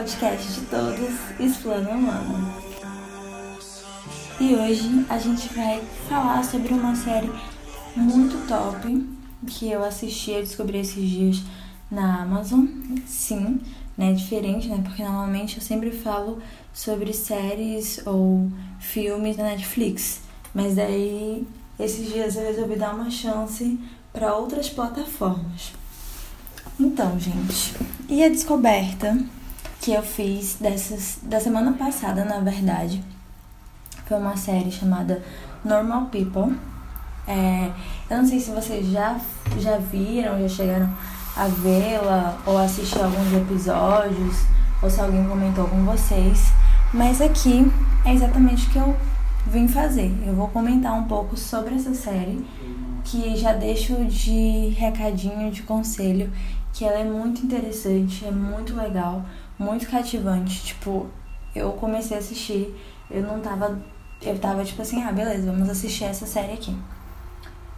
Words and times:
podcast 0.00 0.48
de 0.58 0.60
todos, 0.62 1.10
Explana 1.38 1.90
Humano. 1.90 2.54
E 4.40 4.54
hoje 4.54 5.04
a 5.10 5.18
gente 5.18 5.52
vai 5.52 5.82
falar 6.08 6.42
sobre 6.42 6.72
uma 6.72 6.96
série 6.96 7.30
muito 7.94 8.48
top 8.48 9.06
que 9.46 9.70
eu 9.70 9.84
assisti, 9.84 10.30
e 10.30 10.40
descobri 10.40 10.78
esses 10.78 11.06
dias 11.06 11.42
na 11.90 12.22
Amazon. 12.22 12.64
Sim, 13.04 13.60
né? 13.94 14.14
Diferente, 14.14 14.68
né? 14.68 14.80
Porque 14.82 15.04
normalmente 15.04 15.58
eu 15.58 15.62
sempre 15.62 15.90
falo 15.90 16.38
sobre 16.72 17.12
séries 17.12 18.00
ou 18.06 18.50
filmes 18.78 19.36
da 19.36 19.42
Netflix. 19.42 20.22
Mas 20.54 20.76
daí 20.76 21.46
esses 21.78 22.10
dias 22.10 22.36
eu 22.36 22.46
resolvi 22.46 22.76
dar 22.76 22.94
uma 22.94 23.10
chance 23.10 23.78
para 24.14 24.34
outras 24.34 24.70
plataformas. 24.70 25.74
Então, 26.78 27.20
gente, 27.20 27.74
e 28.08 28.24
a 28.24 28.30
descoberta 28.30 29.14
que 29.80 29.92
eu 29.92 30.02
fiz 30.02 30.56
dessas, 30.60 31.18
da 31.22 31.40
semana 31.40 31.72
passada, 31.72 32.24
na 32.24 32.38
verdade, 32.40 33.02
foi 34.06 34.18
uma 34.18 34.36
série 34.36 34.70
chamada 34.70 35.22
Normal 35.64 36.06
People. 36.06 36.54
É, 37.26 37.70
eu 38.10 38.18
não 38.18 38.26
sei 38.26 38.40
se 38.40 38.50
vocês 38.50 38.86
já, 38.88 39.18
já 39.58 39.78
viram, 39.78 40.38
já 40.42 40.48
chegaram 40.48 40.90
a 41.36 41.46
vê-la 41.46 42.38
ou 42.44 42.58
assistir 42.58 43.00
alguns 43.00 43.32
episódios, 43.32 44.44
ou 44.82 44.90
se 44.90 45.00
alguém 45.00 45.24
comentou 45.24 45.66
com 45.66 45.82
vocês, 45.84 46.52
mas 46.92 47.20
aqui 47.20 47.70
é 48.04 48.12
exatamente 48.12 48.66
o 48.66 48.70
que 48.70 48.78
eu 48.78 48.96
vim 49.46 49.66
fazer. 49.66 50.12
Eu 50.26 50.34
vou 50.34 50.48
comentar 50.48 50.92
um 50.92 51.04
pouco 51.04 51.36
sobre 51.36 51.74
essa 51.74 51.94
série, 51.94 52.44
que 53.04 53.34
já 53.36 53.54
deixo 53.54 54.04
de 54.04 54.74
recadinho, 54.76 55.50
de 55.50 55.62
conselho, 55.62 56.30
que 56.72 56.84
ela 56.84 56.98
é 56.98 57.04
muito 57.04 57.42
interessante, 57.44 58.24
é 58.24 58.30
muito 58.30 58.74
legal, 58.76 59.24
muito 59.60 59.86
cativante. 59.88 60.64
Tipo, 60.64 61.06
eu 61.54 61.72
comecei 61.72 62.16
a 62.16 62.20
assistir, 62.20 62.74
eu 63.10 63.22
não 63.22 63.40
tava. 63.40 63.78
Eu 64.22 64.38
tava 64.38 64.64
tipo 64.64 64.82
assim, 64.82 65.02
ah, 65.02 65.12
beleza, 65.12 65.50
vamos 65.50 65.68
assistir 65.68 66.04
essa 66.04 66.26
série 66.26 66.52
aqui. 66.52 66.74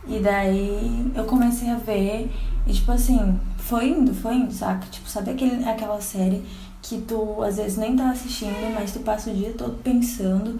E 0.07 0.19
daí 0.19 1.13
eu 1.15 1.25
comecei 1.25 1.71
a 1.71 1.77
ver 1.77 2.31
e 2.67 2.73
tipo 2.73 2.91
assim, 2.91 3.39
foi 3.57 3.91
indo, 3.91 4.13
foi 4.13 4.35
indo, 4.35 4.53
saca? 4.53 4.87
Tipo, 4.91 5.09
sabe 5.09 5.31
aquele, 5.31 5.65
aquela 5.65 6.01
série 6.01 6.45
que 6.81 7.01
tu 7.03 7.43
às 7.43 7.57
vezes 7.57 7.79
nem 7.79 7.95
tá 7.95 8.11
assistindo, 8.11 8.75
mas 8.75 8.93
tu 8.93 9.01
passa 9.01 9.31
o 9.31 9.35
dia 9.35 9.53
todo 9.53 9.81
pensando 9.83 10.59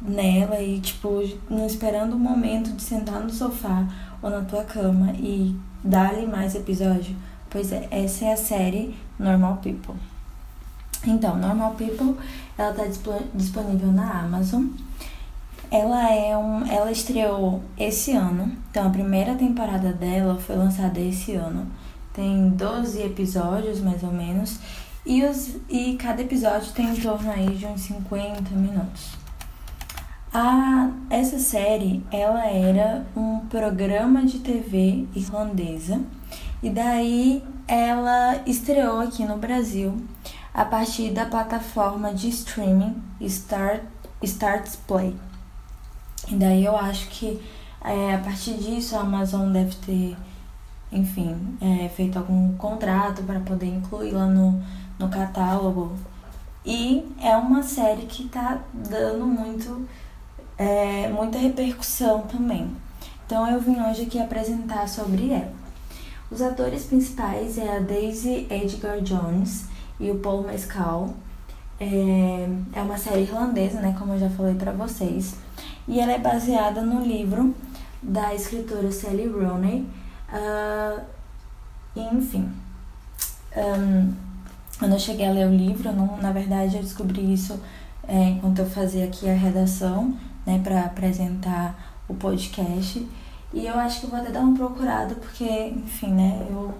nela 0.00 0.60
e, 0.60 0.80
tipo, 0.80 1.20
não 1.50 1.66
esperando 1.66 2.14
o 2.14 2.18
momento 2.18 2.72
de 2.72 2.82
sentar 2.82 3.20
no 3.20 3.30
sofá 3.30 3.86
ou 4.22 4.30
na 4.30 4.42
tua 4.42 4.62
cama 4.62 5.12
e 5.18 5.56
dar-lhe 5.82 6.26
mais 6.26 6.54
episódio. 6.54 7.16
Pois 7.50 7.72
é, 7.72 7.88
essa 7.90 8.26
é 8.26 8.32
a 8.32 8.36
série 8.36 8.94
Normal 9.18 9.56
People. 9.56 10.13
Então, 11.06 11.36
Normal 11.36 11.74
People, 11.74 12.16
ela 12.56 12.72
tá 12.72 12.84
disponível 13.34 13.92
na 13.92 14.20
Amazon. 14.20 14.66
Ela 15.70 16.10
é 16.12 16.36
um, 16.36 16.66
ela 16.66 16.90
estreou 16.90 17.62
esse 17.76 18.12
ano. 18.12 18.52
Então, 18.70 18.86
a 18.86 18.90
primeira 18.90 19.34
temporada 19.34 19.92
dela 19.92 20.38
foi 20.38 20.56
lançada 20.56 21.00
esse 21.00 21.34
ano. 21.34 21.66
Tem 22.12 22.50
12 22.50 23.02
episódios, 23.02 23.80
mais 23.80 24.02
ou 24.02 24.12
menos. 24.12 24.58
E, 25.04 25.22
os, 25.24 25.56
e 25.68 25.96
cada 25.96 26.22
episódio 26.22 26.72
tem 26.72 26.86
em 26.86 26.96
torno 26.96 27.30
aí 27.30 27.56
de 27.56 27.66
uns 27.66 27.82
50 27.82 28.50
minutos. 28.54 29.24
A, 30.32 30.90
essa 31.10 31.38
série, 31.38 32.02
ela 32.10 32.46
era 32.46 33.06
um 33.14 33.40
programa 33.40 34.24
de 34.24 34.40
TV 34.40 35.06
irlandesa 35.14 36.00
e 36.62 36.70
daí 36.70 37.44
ela 37.68 38.40
estreou 38.46 39.00
aqui 39.00 39.24
no 39.24 39.36
Brasil 39.36 39.96
a 40.54 40.64
partir 40.64 41.10
da 41.10 41.26
plataforma 41.26 42.14
de 42.14 42.28
streaming 42.28 43.02
Start, 43.20 43.82
Starts 44.22 44.76
Play. 44.76 45.16
E 46.28 46.36
daí 46.36 46.64
eu 46.64 46.76
acho 46.76 47.08
que 47.08 47.42
é, 47.82 48.14
a 48.14 48.18
partir 48.18 48.54
disso 48.54 48.96
a 48.96 49.00
Amazon 49.00 49.52
deve 49.52 49.74
ter, 49.76 50.16
enfim, 50.92 51.58
é, 51.60 51.88
feito 51.88 52.18
algum 52.18 52.56
contrato 52.56 53.24
para 53.24 53.40
poder 53.40 53.66
incluí-la 53.66 54.26
no, 54.26 54.62
no 54.96 55.08
catálogo. 55.08 55.92
E 56.64 57.04
é 57.20 57.36
uma 57.36 57.62
série 57.62 58.06
que 58.06 58.28
tá 58.28 58.60
dando 58.72 59.26
muito 59.26 59.86
é, 60.56 61.08
muita 61.08 61.36
repercussão 61.36 62.22
também. 62.22 62.70
Então 63.26 63.50
eu 63.50 63.60
vim 63.60 63.80
hoje 63.80 64.02
aqui 64.02 64.20
apresentar 64.20 64.88
sobre 64.88 65.30
ela. 65.32 65.52
Os 66.30 66.40
atores 66.40 66.84
principais 66.84 67.58
é 67.58 67.76
a 67.76 67.80
Daisy 67.80 68.46
Edgar 68.48 69.00
Jones 69.00 69.66
e 69.98 70.10
o 70.10 70.18
Paul 70.18 70.44
Mescal. 70.44 71.14
É, 71.78 72.48
é 72.72 72.82
uma 72.82 72.96
série 72.96 73.22
irlandesa, 73.22 73.80
né, 73.80 73.94
como 73.98 74.12
eu 74.14 74.18
já 74.20 74.30
falei 74.30 74.54
para 74.54 74.70
vocês, 74.70 75.34
e 75.88 75.98
ela 75.98 76.12
é 76.12 76.18
baseada 76.18 76.80
no 76.82 77.04
livro 77.04 77.54
da 78.00 78.32
escritora 78.34 78.92
Sally 78.92 79.26
Rooney. 79.26 79.86
Uh, 80.32 81.00
enfim, 81.96 82.48
um, 83.56 84.12
eu 84.82 84.88
não 84.88 84.98
cheguei 84.98 85.26
a 85.26 85.32
ler 85.32 85.46
o 85.46 85.54
livro, 85.54 85.92
não, 85.92 86.16
na 86.18 86.32
verdade 86.32 86.76
eu 86.76 86.82
descobri 86.82 87.32
isso 87.32 87.58
é, 88.06 88.30
enquanto 88.30 88.58
eu 88.58 88.66
fazia 88.66 89.04
aqui 89.04 89.28
a 89.28 89.34
redação 89.34 90.16
né, 90.44 90.60
para 90.62 90.84
apresentar 90.84 91.94
o 92.08 92.14
podcast. 92.14 93.06
E 93.52 93.66
eu 93.66 93.78
acho 93.78 94.00
que 94.00 94.06
vou 94.08 94.18
até 94.18 94.32
dar 94.32 94.40
uma 94.40 94.56
procurada, 94.56 95.14
porque, 95.14 95.44
enfim, 95.68 96.12
né, 96.12 96.44
eu 96.50 96.74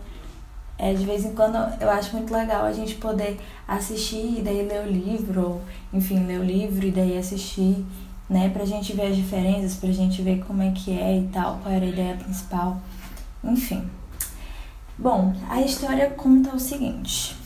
é, 0.79 0.93
de 0.93 1.05
vez 1.05 1.25
em 1.25 1.35
quando 1.35 1.57
eu 1.81 1.91
acho 1.91 2.15
muito 2.17 2.33
legal 2.33 2.65
a 2.65 2.73
gente 2.73 2.97
poder 2.97 3.41
assistir 3.67 4.39
e 4.39 4.43
daí 4.43 4.67
ler 4.67 4.87
o 4.87 4.91
livro, 4.91 5.41
ou, 5.41 5.63
enfim, 5.93 6.25
ler 6.27 6.41
o 6.41 6.45
livro 6.45 6.87
e 6.87 6.91
daí 6.91 7.17
assistir, 7.17 7.85
né, 8.29 8.49
pra 8.49 8.65
gente 8.65 8.93
ver 8.93 9.07
as 9.07 9.17
diferenças, 9.17 9.77
pra 9.77 9.91
gente 9.91 10.23
ver 10.23 10.43
como 10.45 10.63
é 10.63 10.71
que 10.73 10.99
é 10.99 11.19
e 11.19 11.29
tal, 11.29 11.59
qual 11.63 11.75
era 11.75 11.85
a 11.85 11.89
ideia 11.89 12.17
principal, 12.17 12.81
enfim. 13.43 13.89
Bom, 14.99 15.35
a 15.49 15.61
história 15.61 16.11
conta 16.11 16.55
o 16.55 16.59
seguinte. 16.59 17.37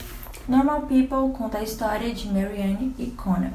Normal 0.47 0.83
People 0.83 1.31
conta 1.37 1.59
a 1.59 1.63
história 1.63 2.13
de 2.13 2.27
Marianne 2.27 2.93
e 2.97 3.07
Connor 3.07 3.51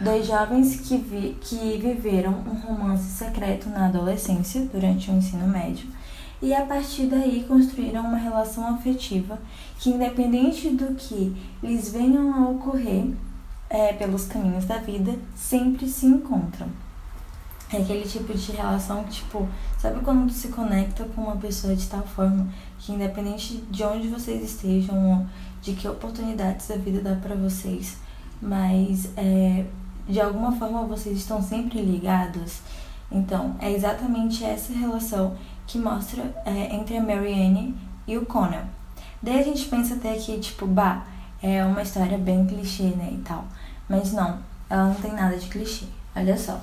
dois 0.00 0.26
jovens 0.26 0.80
que, 0.80 0.96
vi, 0.96 1.36
que 1.40 1.76
viveram 1.78 2.32
um 2.46 2.54
romance 2.54 3.04
secreto 3.04 3.68
na 3.68 3.86
adolescência, 3.86 4.60
durante 4.72 5.10
o 5.10 5.14
ensino 5.14 5.46
médio, 5.46 5.86
e 6.40 6.54
a 6.54 6.64
partir 6.64 7.06
daí 7.06 7.44
construíram 7.48 8.02
uma 8.02 8.16
relação 8.16 8.74
afetiva 8.74 9.38
que, 9.78 9.90
independente 9.90 10.70
do 10.70 10.94
que 10.94 11.34
lhes 11.62 11.90
venham 11.90 12.32
a 12.34 12.48
ocorrer 12.48 13.12
é, 13.68 13.92
pelos 13.92 14.26
caminhos 14.26 14.64
da 14.64 14.78
vida, 14.78 15.16
sempre 15.34 15.88
se 15.88 16.06
encontram. 16.06 16.68
É 17.70 17.78
aquele 17.78 18.08
tipo 18.08 18.32
de 18.32 18.52
relação 18.52 19.04
tipo, 19.04 19.46
sabe 19.76 20.00
quando 20.00 20.28
tu 20.28 20.32
se 20.32 20.48
conecta 20.48 21.04
com 21.04 21.22
uma 21.22 21.36
pessoa 21.36 21.76
de 21.76 21.86
tal 21.86 22.02
forma 22.02 22.48
que, 22.78 22.92
independente 22.92 23.58
de 23.70 23.84
onde 23.84 24.08
vocês 24.08 24.42
estejam, 24.42 25.28
de 25.60 25.74
que 25.74 25.86
oportunidades 25.86 26.70
a 26.70 26.76
vida 26.76 27.00
dá 27.00 27.16
para 27.16 27.34
vocês, 27.34 27.98
mas 28.40 29.10
é, 29.16 29.66
de 30.08 30.20
alguma 30.20 30.52
forma 30.52 30.84
vocês 30.84 31.18
estão 31.18 31.42
sempre 31.42 31.82
ligados. 31.82 32.60
Então, 33.10 33.56
é 33.58 33.70
exatamente 33.70 34.44
essa 34.44 34.72
relação 34.72 35.36
que 35.68 35.78
mostra 35.78 36.24
é, 36.46 36.74
entre 36.74 36.96
a 36.96 37.02
Marianne 37.02 37.76
e 38.06 38.16
o 38.16 38.24
Conan. 38.24 38.64
Daí 39.22 39.38
a 39.38 39.44
gente 39.44 39.66
pensa 39.66 39.94
até 39.94 40.14
que, 40.14 40.38
tipo, 40.38 40.66
bah, 40.66 41.04
é 41.42 41.62
uma 41.64 41.82
história 41.82 42.16
bem 42.16 42.46
clichê, 42.46 42.84
né, 42.84 43.10
e 43.12 43.18
tal. 43.18 43.44
Mas 43.88 44.12
não, 44.12 44.38
ela 44.68 44.86
não 44.86 44.94
tem 44.94 45.12
nada 45.12 45.36
de 45.36 45.46
clichê. 45.46 45.84
Olha 46.16 46.36
só. 46.36 46.58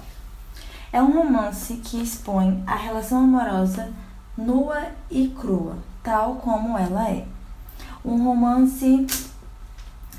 É 0.92 1.02
um 1.02 1.13
romance 1.13 1.75
que 1.75 2.02
expõe 2.02 2.63
a 2.66 2.75
relação 2.75 3.19
amorosa 3.19 3.94
nua 4.36 4.88
e 5.10 5.28
crua, 5.28 5.78
tal 6.04 6.36
como 6.38 6.78
ela 6.78 7.10
é. 7.10 7.25
Um 8.04 8.24
romance 8.24 9.06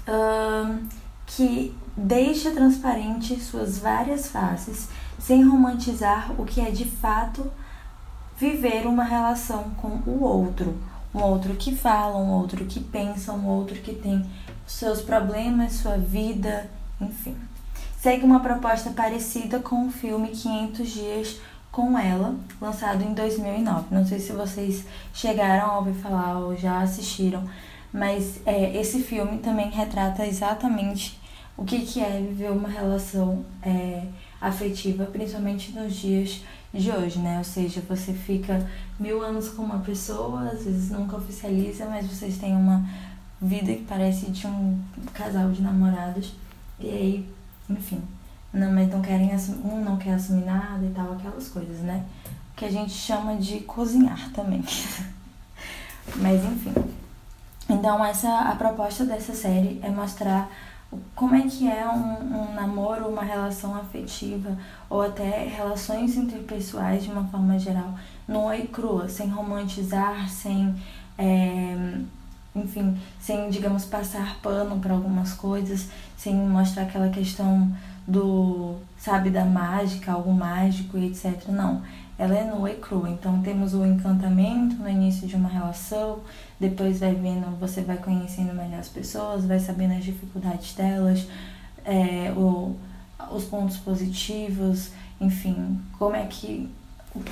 uh, 0.07 0.87
que 1.27 1.75
deixa 1.97 2.53
transparente 2.53 3.41
suas 3.41 3.79
várias 3.79 4.29
faces, 4.29 4.89
sem 5.19 5.45
romantizar 5.49 6.31
o 6.39 6.45
que 6.45 6.61
é 6.61 6.71
de 6.71 6.85
fato 6.85 7.51
viver 8.39 8.87
uma 8.87 9.05
relação 9.05 9.71
com 9.77 9.89
o 10.09 10.23
outro. 10.23 10.77
Um 11.15 11.23
outro 11.23 11.55
que 11.55 11.75
fala, 11.75 12.19
um 12.19 12.31
outro 12.31 12.65
que 12.67 12.81
pensa, 12.81 13.33
um 13.33 13.47
outro 13.47 13.77
que 13.77 13.95
tem 13.95 14.25
seus 14.67 15.01
problemas, 15.01 15.73
sua 15.75 15.97
vida, 15.97 16.69
enfim. 17.01 17.37
Segue 17.99 18.25
uma 18.25 18.41
proposta 18.41 18.91
parecida 18.91 19.59
com 19.59 19.87
o 19.87 19.91
filme 19.91 20.29
500 20.29 20.89
Dias 20.89 21.41
com 21.73 21.99
Ela, 21.99 22.35
lançado 22.61 23.03
em 23.03 23.15
2009. 23.15 23.87
Não 23.91 24.07
sei 24.07 24.19
se 24.19 24.33
vocês 24.33 24.85
chegaram 25.13 25.71
a 25.71 25.79
ouvir 25.79 25.95
falar 25.95 26.39
ou 26.39 26.57
já 26.57 26.81
assistiram, 26.81 27.45
mas 27.93 28.41
é, 28.45 28.79
esse 28.79 29.03
filme 29.03 29.39
também 29.39 29.71
retrata 29.71 30.27
exatamente 30.27 31.19
o 31.57 31.65
que, 31.65 31.81
que 31.81 32.01
é 32.01 32.21
viver 32.21 32.51
uma 32.51 32.69
relação 32.69 33.45
é, 33.63 34.03
afetiva, 34.41 35.07
principalmente 35.07 35.73
nos 35.73 35.95
dias 35.95 36.43
de 36.77 36.91
hoje, 36.91 37.19
né? 37.19 37.39
Ou 37.39 37.45
seja, 37.45 37.83
você 37.89 38.13
fica 38.13 38.67
mil 38.99 39.23
anos 39.23 39.49
com 39.49 39.63
uma 39.63 39.79
pessoa, 39.81 40.51
às 40.51 40.65
vezes 40.65 40.91
nunca 40.91 41.17
oficializa, 41.17 41.87
mas 41.87 42.07
vocês 42.07 42.39
têm 42.39 42.55
uma 42.55 42.85
vida 43.41 43.73
que 43.73 43.85
parece 43.85 44.31
de 44.31 44.47
um 44.47 44.81
casal 45.13 45.51
de 45.51 45.63
namorados. 45.63 46.35
E 46.79 46.89
aí, 46.89 47.29
enfim, 47.69 48.03
não, 48.53 48.73
mas 48.73 48.91
não 48.91 49.03
querem 49.03 49.31
um 49.65 49.85
não 49.85 49.97
quer 49.97 50.15
assumir 50.15 50.45
nada 50.45 50.85
e 50.85 50.91
tal, 50.91 51.13
aquelas 51.13 51.49
coisas, 51.49 51.81
né? 51.81 52.05
Que 52.55 52.65
a 52.65 52.71
gente 52.71 52.93
chama 52.93 53.37
de 53.37 53.61
cozinhar 53.61 54.31
também. 54.33 54.65
mas 56.17 56.45
enfim. 56.45 56.73
Então 57.69 58.05
essa 58.05 58.41
a 58.41 58.55
proposta 58.55 59.05
dessa 59.05 59.35
série 59.35 59.81
é 59.83 59.91
mostrar 59.91 60.49
como 61.15 61.35
é 61.35 61.43
que 61.43 61.69
é 61.69 61.87
um, 61.89 62.51
um 62.51 62.55
namoro, 62.55 63.09
uma 63.09 63.23
relação 63.23 63.75
afetiva 63.77 64.57
ou 64.89 65.03
até 65.03 65.47
relações 65.49 66.17
interpessoais 66.17 67.05
de 67.05 67.11
uma 67.11 67.25
forma 67.25 67.59
geral, 67.59 67.95
nua 68.27 68.57
e 68.57 68.67
crua, 68.67 69.09
sem 69.09 69.29
romantizar, 69.29 70.29
sem 70.29 70.75
é, 71.19 71.99
enfim, 72.55 72.99
sem, 73.21 73.51
digamos, 73.51 73.85
passar 73.85 74.37
pano 74.41 74.79
para 74.81 74.95
algumas 74.95 75.33
coisas, 75.33 75.89
sem 76.17 76.35
mostrar 76.35 76.85
aquela 76.85 77.11
questão 77.11 77.71
do, 78.07 78.77
sabe, 78.99 79.31
da 79.31 79.45
mágica, 79.45 80.13
algo 80.13 80.33
mágico 80.33 80.97
e 80.97 81.07
etc. 81.07 81.49
Não, 81.49 81.83
ela 82.19 82.35
é 82.35 82.45
nua 82.45 82.71
e 82.71 82.77
crua. 82.77 83.09
Então 83.11 83.41
temos 83.43 83.75
o 83.75 83.85
encantamento 83.85 84.77
no 84.77 84.89
início 84.89 85.27
de 85.27 85.37
uma 85.37 85.49
relação, 85.49 86.21
depois 86.59 87.01
vai 87.01 87.15
vendo, 87.15 87.59
você 87.59 87.83
vai 87.83 87.97
conhecendo 87.99 88.55
melhor 88.55 88.81
as 88.81 88.89
pessoas, 88.89 89.45
vai 89.45 89.59
sabendo 89.59 89.95
as 89.95 90.05
dificuldades 90.05 90.75
delas, 90.75 91.27
é, 91.85 92.33
o, 92.37 92.75
os 93.31 93.45
pontos 93.45 93.77
positivos, 93.79 94.91
enfim, 95.21 95.81
como 95.99 96.17
é 96.17 96.27
que 96.27 96.71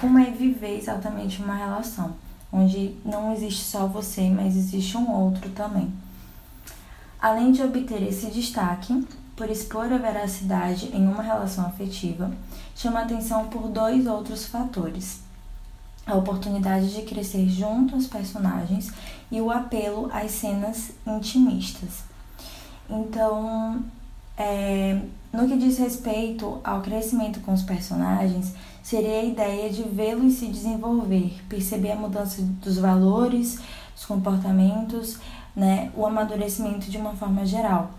como 0.00 0.18
é 0.18 0.30
viver 0.30 0.78
exatamente 0.78 1.42
uma 1.42 1.56
relação 1.56 2.14
onde 2.54 2.94
não 3.04 3.32
existe 3.32 3.64
só 3.64 3.86
você, 3.86 4.30
mas 4.30 4.56
existe 4.56 4.96
um 4.96 5.10
outro 5.10 5.50
também. 5.50 5.92
Além 7.20 7.50
de 7.50 7.62
obter 7.62 8.00
esse 8.02 8.30
destaque, 8.30 9.04
por 9.36 9.50
expor 9.50 9.92
a 9.92 9.98
veracidade 9.98 10.90
em 10.94 11.06
uma 11.06 11.22
relação 11.22 11.66
afetiva, 11.66 12.30
chama 12.74 13.00
atenção 13.00 13.48
por 13.48 13.68
dois 13.68 14.06
outros 14.06 14.46
fatores: 14.46 15.20
a 16.06 16.14
oportunidade 16.14 16.94
de 16.94 17.02
crescer 17.02 17.48
junto 17.48 17.94
aos 17.94 18.06
personagens 18.06 18.92
e 19.30 19.40
o 19.40 19.50
apelo 19.50 20.08
às 20.12 20.30
cenas 20.30 20.92
intimistas. 21.06 22.04
Então, 22.88 23.82
é, 24.36 25.00
no 25.32 25.48
que 25.48 25.56
diz 25.56 25.78
respeito 25.78 26.60
ao 26.62 26.80
crescimento 26.82 27.40
com 27.40 27.52
os 27.52 27.62
personagens, 27.62 28.54
seria 28.82 29.20
a 29.20 29.24
ideia 29.24 29.70
de 29.70 29.82
vê-los 29.82 30.34
se 30.34 30.46
desenvolver, 30.46 31.42
perceber 31.48 31.92
a 31.92 31.96
mudança 31.96 32.42
dos 32.42 32.76
valores, 32.76 33.58
dos 33.94 34.04
comportamentos, 34.04 35.18
né, 35.56 35.90
o 35.94 36.06
amadurecimento 36.06 36.90
de 36.90 36.98
uma 36.98 37.14
forma 37.14 37.46
geral, 37.46 37.90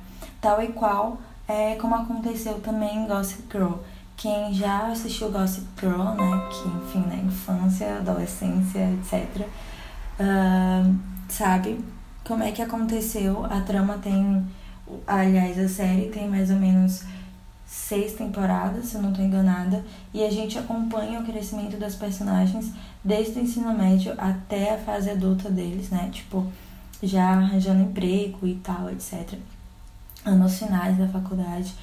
tal 0.45 0.61
e 0.61 0.67
qual 0.67 1.17
é 1.47 1.73
como 1.73 1.95
aconteceu 1.95 2.61
também 2.61 2.97
em 2.97 3.07
Gossip 3.07 3.51
Girl. 3.51 3.77
Quem 4.15 4.53
já 4.53 4.89
assistiu 4.91 5.31
Gossip 5.31 5.65
Girl, 5.79 6.03
né, 6.03 6.49
que 6.51 6.69
enfim, 6.69 6.99
na 6.99 7.15
né, 7.15 7.23
infância, 7.25 7.97
adolescência, 7.97 8.91
etc., 8.93 9.47
uh, 10.19 10.95
sabe 11.27 11.83
como 12.23 12.43
é 12.43 12.51
que 12.51 12.61
aconteceu. 12.61 13.43
A 13.45 13.61
trama 13.61 13.97
tem, 13.97 14.45
aliás, 15.07 15.57
a 15.57 15.67
série 15.67 16.09
tem 16.09 16.29
mais 16.29 16.51
ou 16.51 16.57
menos 16.57 17.03
seis 17.65 18.13
temporadas, 18.13 18.85
se 18.85 18.95
eu 18.97 19.01
não 19.01 19.09
estou 19.09 19.25
enganada, 19.25 19.83
e 20.13 20.23
a 20.23 20.29
gente 20.29 20.59
acompanha 20.59 21.21
o 21.21 21.25
crescimento 21.25 21.75
das 21.77 21.95
personagens 21.95 22.71
desde 23.03 23.39
o 23.39 23.41
ensino 23.41 23.73
médio 23.73 24.13
até 24.15 24.75
a 24.75 24.77
fase 24.77 25.09
adulta 25.09 25.49
deles, 25.49 25.89
né? 25.89 26.07
Tipo, 26.11 26.45
já 27.01 27.31
arranjando 27.31 27.81
emprego 27.81 28.45
e 28.45 28.53
tal, 28.63 28.91
etc. 28.91 29.35
Anos 30.25 30.57
finais 30.57 30.97
da 30.97 31.07
faculdade. 31.07 31.73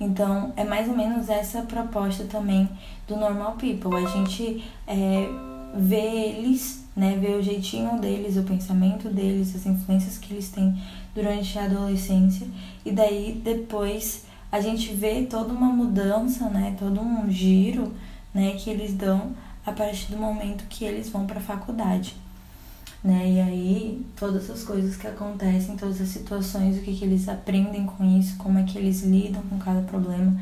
Então, 0.00 0.52
é 0.56 0.64
mais 0.64 0.88
ou 0.88 0.96
menos 0.96 1.28
essa 1.28 1.62
proposta 1.62 2.24
também 2.24 2.68
do 3.06 3.16
Normal 3.16 3.52
People. 3.52 3.94
A 3.96 4.08
gente 4.08 4.64
é, 4.86 5.28
vê 5.76 5.96
eles, 5.96 6.84
né? 6.96 7.16
Vê 7.20 7.34
o 7.34 7.42
jeitinho 7.42 8.00
deles, 8.00 8.36
o 8.36 8.42
pensamento 8.42 9.08
deles, 9.08 9.54
as 9.54 9.64
influências 9.64 10.18
que 10.18 10.34
eles 10.34 10.50
têm 10.50 10.76
durante 11.14 11.56
a 11.58 11.64
adolescência. 11.64 12.46
E 12.84 12.90
daí, 12.90 13.40
depois 13.44 14.24
a 14.52 14.60
gente 14.60 14.92
vê 14.92 15.22
toda 15.22 15.54
uma 15.54 15.68
mudança, 15.68 16.50
né, 16.50 16.76
todo 16.78 17.00
um 17.00 17.30
giro, 17.30 17.94
né, 18.34 18.52
que 18.52 18.68
eles 18.68 18.92
dão 18.92 19.32
a 19.64 19.72
partir 19.72 20.12
do 20.12 20.18
momento 20.18 20.64
que 20.68 20.84
eles 20.84 21.08
vão 21.08 21.26
para 21.26 21.38
a 21.38 21.42
faculdade, 21.42 22.14
né? 23.02 23.30
E 23.30 23.40
aí 23.40 24.06
todas 24.16 24.48
as 24.48 24.62
coisas 24.62 24.96
que 24.96 25.06
acontecem, 25.06 25.76
todas 25.76 26.00
as 26.00 26.08
situações, 26.08 26.78
o 26.78 26.82
que 26.82 26.94
que 26.94 27.04
eles 27.04 27.28
aprendem 27.28 27.84
com 27.84 28.04
isso, 28.18 28.36
como 28.36 28.58
é 28.58 28.62
que 28.62 28.78
eles 28.78 29.02
lidam 29.02 29.42
com 29.42 29.58
cada 29.58 29.82
problema. 29.82 30.38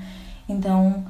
Então, 0.48 1.04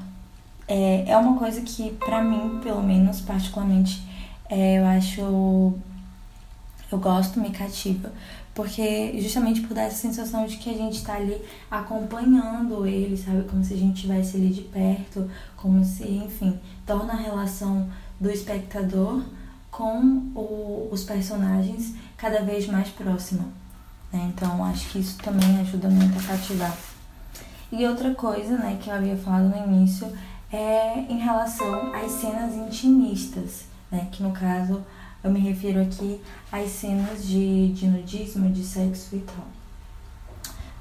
é, 0.69 1.11
é 1.11 1.17
uma 1.17 1.37
coisa 1.37 1.61
que 1.63 1.91
para 1.95 2.23
mim, 2.23 2.61
pelo 2.63 2.83
menos 2.83 3.21
particularmente, 3.21 4.03
é, 4.49 4.79
eu 4.79 4.87
acho 4.87 5.75
eu 6.93 6.99
gosto, 6.99 7.39
me 7.41 7.51
cativa, 7.51 8.13
porque 8.55 9.21
justamente 9.21 9.61
por 9.61 9.75
dar 9.75 9.83
essa 9.83 9.97
sensação 9.97 10.45
de 10.47 10.57
que 10.57 10.71
a 10.71 10.77
gente 10.77 10.97
está 10.97 11.15
ali 11.15 11.41
acompanhando 11.71 12.85
ele, 12.87 13.17
sabe? 13.17 13.45
Como 13.45 13.65
se 13.65 13.75
a 13.75 13.77
gente 13.77 13.97
estivesse 13.97 14.37
ali 14.37 14.49
de 14.49 14.63
perto, 14.63 15.31
como 15.57 15.85
se, 15.85 16.05
enfim, 16.05 16.59
torna 16.85 17.13
a 17.13 17.17
relação 17.17 17.89
do 18.21 18.29
espectador 18.29 19.23
com 19.71 19.99
o, 20.35 20.89
os 20.91 21.05
personagens 21.05 21.95
cada 22.17 22.43
vez 22.43 22.67
mais 22.67 22.89
próxima. 22.89 23.45
Né? 24.13 24.33
Então 24.35 24.65
acho 24.65 24.91
que 24.91 24.99
isso 24.99 25.17
também 25.19 25.61
ajuda 25.61 25.89
muito 25.89 26.19
a 26.19 26.23
cativar. 26.23 26.77
E 27.73 27.87
outra 27.87 28.13
coisa, 28.15 28.57
né, 28.57 28.79
que 28.83 28.91
eu 28.91 28.95
havia 28.95 29.17
falado 29.17 29.49
no 29.49 29.73
início 29.73 30.13
é 30.53 31.01
em 31.09 31.19
relação 31.19 31.95
às 31.95 32.11
cenas 32.13 32.55
intimistas, 32.57 33.67
né? 33.91 34.09
Que 34.11 34.23
no 34.23 34.33
caso 34.33 34.85
eu 35.23 35.31
me 35.31 35.39
refiro 35.39 35.81
aqui 35.81 36.21
às 36.51 36.69
cenas 36.71 37.25
de, 37.25 37.73
de 37.73 37.87
nudismo, 37.87 38.51
de 38.51 38.65
sexo 38.65 39.15
e 39.15 39.21
tal. 39.21 39.47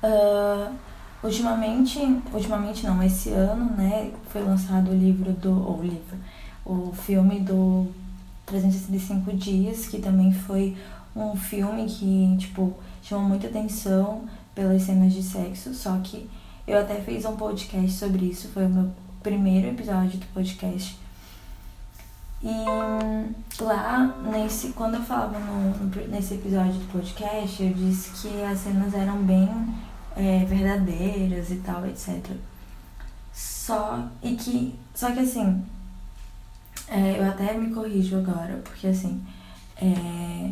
Uh, 0.01 0.74
ultimamente, 1.24 2.00
ultimamente 2.34 2.88
não, 2.88 3.03
esse 3.03 3.29
ano, 3.29 3.65
né, 3.75 4.12
foi 4.29 4.41
lançado 4.41 4.89
o 4.89 4.96
livro 4.96 5.34
do, 5.34 5.51
o 5.51 5.79
livro, 5.81 6.17
o 6.65 6.91
filme 6.93 7.39
do 7.41 7.88
365 8.50 9.36
Dias, 9.38 9.88
que 9.88 10.00
também 10.00 10.34
foi 10.34 10.75
um 11.15 11.36
filme 11.36 11.86
que, 11.86 12.36
tipo, 12.38 12.74
chamou 13.01 13.25
muita 13.25 13.48
atenção 13.48 14.24
pelas 14.53 14.84
cenas 14.84 15.13
de 15.13 15.24
sexo, 15.24 15.74
só 15.74 15.98
que 16.03 16.29
eu 16.68 16.77
até 16.79 16.96
fiz 16.96 17.25
um 17.25 17.36
podcast 17.36 17.91
sobre 17.91 18.25
isso, 18.25 18.50
foi 18.50 18.65
o 18.65 18.70
meu 18.70 18.91
primeiro 19.24 19.68
episódio 19.68 20.20
do 20.20 20.25
podcast 20.27 20.98
e 22.41 23.62
lá, 23.62 24.15
nesse, 24.32 24.70
quando 24.70 24.96
eu 24.96 25.01
falava 25.01 25.38
no, 25.39 26.08
nesse 26.08 26.36
episódio 26.36 26.74
do 26.74 26.89
podcast, 26.89 27.62
eu 27.62 27.74
disse 27.74 28.12
que 28.22 28.41
as 28.44 28.60
cenas 28.60 28.94
eram 28.94 29.18
bem 29.24 29.50
é, 30.15 30.46
verdadeiras 30.46 31.51
e 31.51 31.58
tal, 31.58 31.86
etc. 31.86 32.18
Só, 33.34 34.08
e 34.24 34.36
que, 34.36 34.79
só 34.96 35.12
que 35.12 35.20
assim, 35.20 35.65
é, 36.89 37.19
eu 37.19 37.25
até 37.25 37.53
me 37.53 37.74
corrijo 37.74 38.17
agora, 38.17 38.62
porque 38.63 38.88
assim, 38.88 39.24
é, 39.77 40.51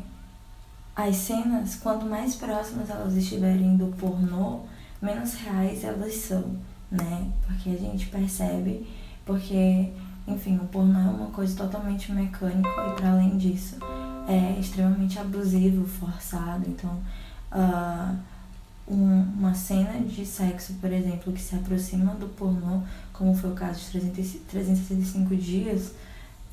as 0.96 1.15
cenas, 1.15 1.75
quanto 1.75 2.06
mais 2.06 2.36
próximas 2.36 2.89
elas 2.89 3.15
estiverem 3.15 3.77
do 3.77 3.88
pornô, 3.98 4.62
menos 5.01 5.34
reais 5.36 5.84
elas 5.84 6.13
são, 6.15 6.58
né? 6.91 7.32
Porque 7.46 7.70
a 7.70 7.77
gente 7.77 8.08
percebe, 8.08 8.88
porque 9.25 9.91
enfim, 10.27 10.58
o 10.58 10.65
pornô 10.67 11.00
é 11.00 11.03
uma 11.03 11.27
coisa 11.27 11.56
totalmente 11.56 12.12
mecânica 12.12 12.70
e 12.70 12.96
para 12.96 13.12
além 13.12 13.38
disso 13.38 13.77
é 14.27 14.60
extremamente 14.60 15.17
abusivo, 15.17 15.88
forçado. 15.88 16.65
Então, 16.67 17.01
uh, 17.51 18.17
um, 18.88 19.22
uma 19.38 19.53
cena 19.53 20.00
de 20.01 20.25
sexo, 20.25 20.74
por 20.82 20.91
exemplo, 20.91 21.32
que 21.32 21.41
se 21.41 21.56
aproxima 21.56 22.13
do 22.15 22.27
pornô, 22.27 22.82
como 23.13 23.34
foi 23.34 23.51
o 23.51 23.56
caso 23.56 23.79
de 23.91 24.12
365 24.50 25.36
dias, 25.36 25.94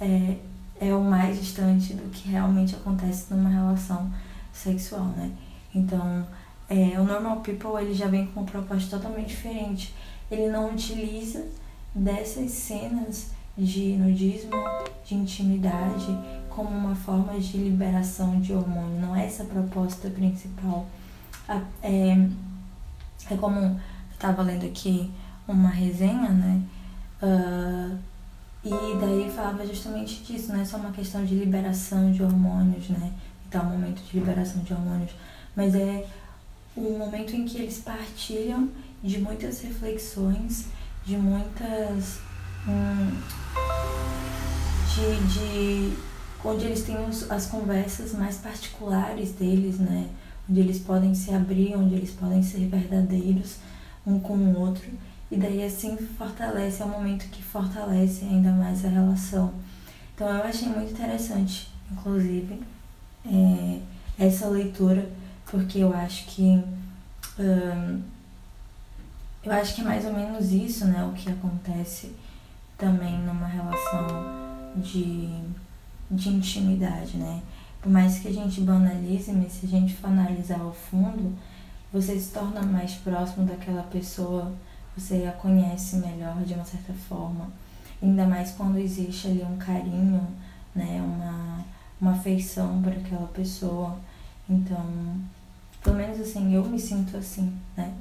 é, 0.00 0.36
é 0.80 0.94
o 0.94 1.00
mais 1.00 1.40
distante 1.40 1.94
do 1.94 2.10
que 2.10 2.28
realmente 2.28 2.74
acontece 2.74 3.32
numa 3.32 3.48
relação 3.48 4.10
sexual, 4.52 5.06
né? 5.16 5.30
Então, 5.74 6.26
é, 6.68 6.98
o 6.98 7.04
Normal 7.04 7.40
People 7.40 7.80
ele 7.80 7.94
já 7.94 8.06
vem 8.06 8.26
com 8.26 8.40
uma 8.40 8.46
proposta 8.46 8.96
totalmente 8.96 9.28
diferente. 9.28 9.94
Ele 10.30 10.48
não 10.48 10.72
utiliza 10.72 11.44
dessas 11.94 12.50
cenas 12.50 13.30
de 13.56 13.96
nudismo, 13.96 14.52
de 15.04 15.14
intimidade, 15.14 16.06
como 16.48 16.70
uma 16.70 16.94
forma 16.94 17.38
de 17.38 17.56
liberação 17.56 18.40
de 18.40 18.52
hormônio. 18.52 19.00
Não 19.00 19.14
é 19.14 19.26
essa 19.26 19.42
a 19.42 19.46
proposta 19.46 20.08
principal. 20.10 20.86
É, 21.82 22.28
é 23.30 23.36
como 23.36 23.58
eu 23.58 23.76
estava 24.12 24.42
lendo 24.42 24.64
aqui 24.64 25.10
uma 25.46 25.68
resenha, 25.68 26.30
né? 26.30 26.62
Uh, 27.22 27.98
e 28.64 28.98
daí 28.98 29.30
falava 29.30 29.66
justamente 29.66 30.22
disso, 30.22 30.52
não 30.52 30.60
é 30.60 30.64
só 30.64 30.78
uma 30.78 30.90
questão 30.90 31.24
de 31.24 31.34
liberação 31.34 32.10
de 32.10 32.22
hormônios, 32.22 32.88
né? 32.88 33.12
Então, 33.46 33.66
um 33.66 33.70
momento 33.70 34.02
de 34.02 34.18
liberação 34.18 34.62
de 34.62 34.72
hormônios, 34.72 35.12
mas 35.54 35.74
é 35.74 36.06
um 36.76 36.98
momento 36.98 37.36
em 37.36 37.44
que 37.44 37.58
eles 37.58 37.78
partilham 37.78 38.68
de 39.02 39.18
muitas 39.20 39.60
reflexões, 39.60 40.66
de 41.04 41.16
muitas. 41.16 42.20
Hum, 42.66 43.20
de, 44.94 45.34
de. 45.34 45.96
onde 46.42 46.64
eles 46.64 46.82
têm 46.84 46.96
os, 47.06 47.30
as 47.30 47.46
conversas 47.46 48.12
mais 48.14 48.38
particulares 48.38 49.32
deles, 49.32 49.78
né? 49.78 50.08
Onde 50.48 50.60
eles 50.60 50.78
podem 50.78 51.14
se 51.14 51.34
abrir, 51.34 51.76
onde 51.76 51.94
eles 51.94 52.10
podem 52.10 52.42
ser 52.42 52.66
verdadeiros 52.66 53.56
um 54.06 54.18
com 54.18 54.34
o 54.34 54.58
outro. 54.58 54.90
E 55.30 55.36
daí 55.36 55.64
assim 55.64 55.96
fortalece, 55.96 56.82
é 56.82 56.84
um 56.84 56.90
momento 56.90 57.28
que 57.30 57.42
fortalece 57.42 58.24
ainda 58.24 58.50
mais 58.52 58.84
a 58.84 58.88
relação. 58.88 59.52
Então 60.14 60.28
eu 60.28 60.44
achei 60.44 60.68
muito 60.68 60.92
interessante, 60.92 61.70
inclusive, 61.90 62.62
é, 63.26 63.80
essa 64.18 64.48
leitura, 64.48 65.10
porque 65.46 65.78
eu 65.78 65.92
acho 65.94 66.26
que 66.26 66.62
hum, 67.38 68.02
eu 69.44 69.52
acho 69.52 69.74
que 69.74 69.82
é 69.82 69.84
mais 69.84 70.04
ou 70.06 70.12
menos 70.12 70.52
isso, 70.52 70.86
né, 70.86 71.04
o 71.04 71.12
que 71.12 71.30
acontece 71.30 72.12
também 72.78 73.18
numa 73.18 73.46
relação 73.46 74.08
de, 74.76 75.28
de 76.10 76.28
intimidade, 76.30 77.16
né? 77.18 77.42
Por 77.80 77.92
mais 77.92 78.18
que 78.18 78.28
a 78.28 78.32
gente 78.32 78.62
banalize, 78.62 79.30
mas 79.32 79.52
se 79.52 79.66
a 79.66 79.68
gente 79.68 79.94
for 79.94 80.06
analisar 80.06 80.60
ao 80.60 80.72
fundo, 80.72 81.36
você 81.92 82.18
se 82.18 82.32
torna 82.32 82.62
mais 82.62 82.94
próximo 82.94 83.46
daquela 83.46 83.82
pessoa, 83.82 84.50
você 84.96 85.26
a 85.26 85.32
conhece 85.32 85.96
melhor 85.96 86.42
de 86.44 86.54
uma 86.54 86.64
certa 86.64 86.92
forma. 86.92 87.48
Ainda 88.02 88.26
mais 88.26 88.52
quando 88.52 88.78
existe 88.78 89.28
ali 89.28 89.42
um 89.42 89.56
carinho, 89.56 90.26
né, 90.74 91.00
uma, 91.02 91.64
uma 92.00 92.12
afeição 92.12 92.80
para 92.82 92.92
aquela 92.92 93.26
pessoa. 93.28 93.96
Então, 94.48 95.16
pelo 95.82 95.96
menos 95.96 96.20
assim, 96.20 96.54
eu 96.54 96.64
me 96.64 96.78
sinto 96.78 97.16
assim, 97.16 97.52
né? 97.76 97.92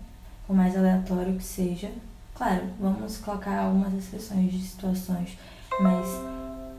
Por 0.46 0.56
mais 0.56 0.76
aleatório 0.76 1.36
que 1.36 1.44
seja. 1.44 1.92
Claro, 2.36 2.64
vamos 2.80 3.18
colocar 3.18 3.60
algumas 3.60 3.94
exceções 3.94 4.52
de 4.52 4.62
situações, 4.62 5.38
mas 5.80 6.08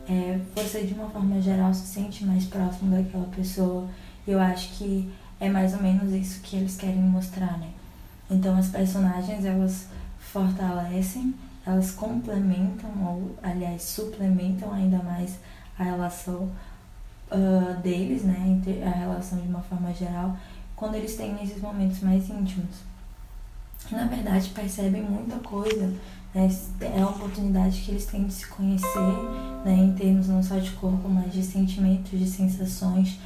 é, 0.07 0.39
você 0.55 0.83
de 0.83 0.93
uma 0.93 1.09
forma 1.09 1.41
geral 1.41 1.73
se 1.73 1.87
sente 1.87 2.25
mais 2.25 2.45
próximo 2.45 2.95
daquela 2.95 3.25
pessoa. 3.27 3.87
E 4.27 4.31
eu 4.31 4.39
acho 4.39 4.77
que 4.77 5.11
é 5.39 5.49
mais 5.49 5.73
ou 5.73 5.81
menos 5.81 6.13
isso 6.13 6.41
que 6.41 6.57
eles 6.57 6.75
querem 6.75 7.01
mostrar, 7.01 7.57
né? 7.57 7.69
Então 8.29 8.57
as 8.57 8.67
personagens 8.67 9.45
elas 9.45 9.87
fortalecem, 10.35 11.33
elas 11.65 11.91
complementam 11.91 12.89
ou 13.01 13.37
aliás 13.41 13.81
suplementam 13.83 14.73
ainda 14.73 15.01
mais 15.01 15.39
a 15.79 15.83
relação 15.83 16.51
uh, 17.31 17.81
deles, 17.81 18.23
né? 18.23 18.61
A 18.85 18.97
relação 18.99 19.39
de 19.39 19.47
uma 19.47 19.61
forma 19.61 19.93
geral, 19.93 20.37
quando 20.75 20.95
eles 20.95 21.15
têm 21.15 21.41
esses 21.41 21.61
momentos 21.61 22.01
mais 22.01 22.29
íntimos. 22.29 22.83
Na 23.89 24.05
verdade 24.07 24.49
percebem 24.49 25.03
muita 25.03 25.37
coisa, 25.37 25.87
né? 26.33 26.49
É 26.81 27.01
a 27.01 27.07
oportunidade 27.07 27.81
que 27.81 27.91
eles 27.91 28.05
têm 28.05 28.25
de 28.25 28.33
se 28.33 28.45
conhecer, 28.47 29.13
né? 29.63 29.73
Em 29.73 29.93
termos 29.93 30.27
não 30.27 30.43
só 30.43 30.57
de 30.57 30.71
corpo, 30.71 31.07
mas 31.07 31.31
de 31.31 31.41
sentimentos, 31.41 32.19
de 32.19 32.27
sensações 32.27 33.17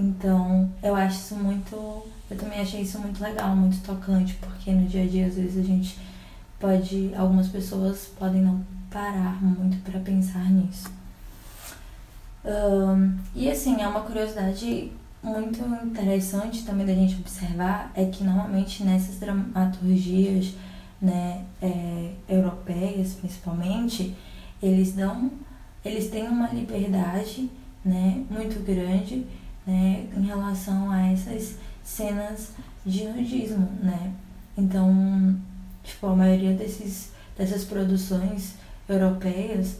então, 0.00 0.70
eu 0.82 0.94
acho 0.94 1.16
isso 1.16 1.34
muito. 1.34 1.76
Eu 2.30 2.36
também 2.38 2.60
achei 2.60 2.80
isso 2.80 2.98
muito 2.98 3.22
legal, 3.22 3.54
muito 3.54 3.82
tocante, 3.82 4.34
porque 4.40 4.72
no 4.72 4.88
dia 4.88 5.02
a 5.02 5.06
dia, 5.06 5.26
às 5.26 5.34
vezes, 5.34 5.58
a 5.58 5.66
gente 5.66 5.98
pode. 6.60 7.12
Algumas 7.16 7.48
pessoas 7.48 8.10
podem 8.18 8.42
não 8.42 8.64
parar 8.90 9.42
muito 9.42 9.82
para 9.82 9.98
pensar 10.00 10.48
nisso. 10.50 10.88
Um, 12.44 13.18
e 13.34 13.50
assim, 13.50 13.80
é 13.80 13.88
uma 13.88 14.00
curiosidade 14.02 14.92
muito 15.22 15.62
interessante 15.84 16.64
também 16.64 16.86
da 16.86 16.94
gente 16.94 17.20
observar 17.20 17.92
é 17.94 18.06
que 18.06 18.24
normalmente 18.24 18.82
nessas 18.82 19.18
dramaturgias 19.18 20.54
né, 21.00 21.44
é, 21.60 22.12
europeias 22.28 23.14
principalmente, 23.14 24.14
eles 24.62 24.92
dão, 24.92 25.30
eles 25.84 26.10
têm 26.10 26.28
uma 26.28 26.48
liberdade 26.48 27.50
né, 27.84 28.24
muito 28.30 28.64
grande 28.64 29.26
né, 29.66 30.06
em 30.16 30.22
relação 30.22 30.90
a 30.90 31.08
essas 31.08 31.56
cenas 31.82 32.52
de 32.84 33.04
nudismo, 33.04 33.68
né? 33.82 34.12
Então, 34.56 35.36
tipo, 35.82 36.06
a 36.06 36.16
maioria 36.16 36.54
desses, 36.54 37.10
dessas 37.36 37.64
produções 37.64 38.54
europeias, 38.88 39.76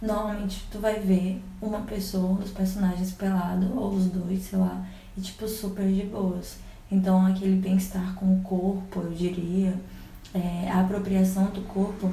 normalmente 0.00 0.66
tu 0.70 0.78
vai 0.78 1.00
ver 1.00 1.42
uma 1.60 1.80
pessoa, 1.82 2.40
os 2.40 2.50
personagens 2.50 3.12
pelado, 3.12 3.78
ou 3.78 3.92
os 3.92 4.06
dois, 4.06 4.42
sei 4.42 4.58
lá, 4.58 4.86
e 5.16 5.20
tipo, 5.20 5.48
super 5.48 5.86
de 5.86 6.02
boas. 6.02 6.56
Então, 6.90 7.26
aquele 7.26 7.56
bem-estar 7.56 8.14
com 8.14 8.36
o 8.36 8.42
corpo, 8.42 9.00
eu 9.00 9.12
diria, 9.12 9.74
é, 10.34 10.70
a 10.70 10.80
apropriação 10.80 11.46
do 11.46 11.62
corpo 11.62 12.12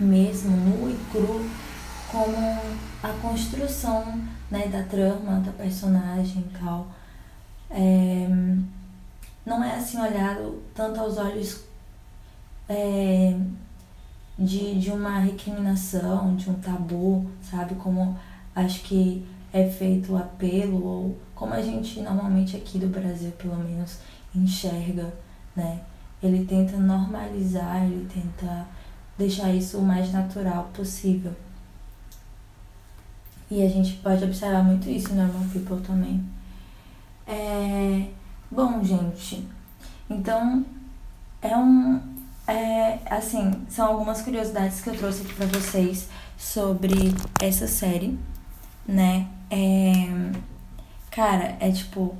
mesmo, 0.00 0.56
nu 0.56 0.90
e 0.90 0.96
cru, 1.10 1.44
como 2.10 2.36
a 3.02 3.08
construção 3.20 4.22
né, 4.50 4.68
da 4.68 4.82
trama, 4.84 5.40
da 5.40 5.52
personagem 5.52 6.42
e 6.42 6.58
tal. 6.58 6.86
É, 7.70 8.28
não 9.44 9.62
é 9.62 9.74
assim 9.74 10.00
olhado 10.00 10.62
tanto 10.74 11.00
aos 11.00 11.18
olhos 11.18 11.64
é, 12.68 13.36
de, 14.38 14.78
de 14.78 14.90
uma 14.90 15.18
recriminação, 15.18 16.34
de 16.36 16.50
um 16.50 16.54
tabu, 16.54 17.30
sabe? 17.42 17.74
Como 17.76 18.16
acho 18.54 18.82
que 18.82 19.26
é 19.52 19.68
feito 19.68 20.12
o 20.12 20.16
apelo, 20.16 20.84
ou 20.84 21.18
como 21.34 21.54
a 21.54 21.62
gente 21.62 22.00
normalmente 22.00 22.56
aqui 22.56 22.78
do 22.78 22.88
Brasil, 22.88 23.30
pelo 23.32 23.56
menos, 23.56 23.98
enxerga, 24.34 25.12
né? 25.54 25.80
Ele 26.22 26.44
tenta 26.44 26.76
normalizar, 26.76 27.84
ele 27.84 28.08
tenta 28.12 28.66
deixar 29.16 29.52
isso 29.52 29.78
o 29.78 29.82
mais 29.82 30.12
natural 30.12 30.70
possível. 30.72 31.32
E 33.50 33.62
a 33.62 33.68
gente 33.68 33.94
pode 33.98 34.24
observar 34.24 34.64
muito 34.64 34.88
isso 34.88 35.14
no 35.14 35.26
Normal 35.26 35.44
People 35.52 35.80
também. 35.80 36.24
É... 37.26 38.08
Bom, 38.50 38.82
gente, 38.82 39.46
então 40.08 40.64
é 41.42 41.56
um. 41.56 42.13
É, 42.46 42.98
assim, 43.06 43.52
são 43.68 43.86
algumas 43.86 44.20
curiosidades 44.20 44.80
que 44.80 44.90
eu 44.90 44.98
trouxe 44.98 45.22
aqui 45.22 45.32
pra 45.32 45.46
vocês 45.46 46.08
sobre 46.36 47.14
essa 47.40 47.66
série, 47.66 48.18
né? 48.86 49.26
É, 49.50 50.32
cara, 51.10 51.56
é 51.60 51.70
tipo. 51.70 52.14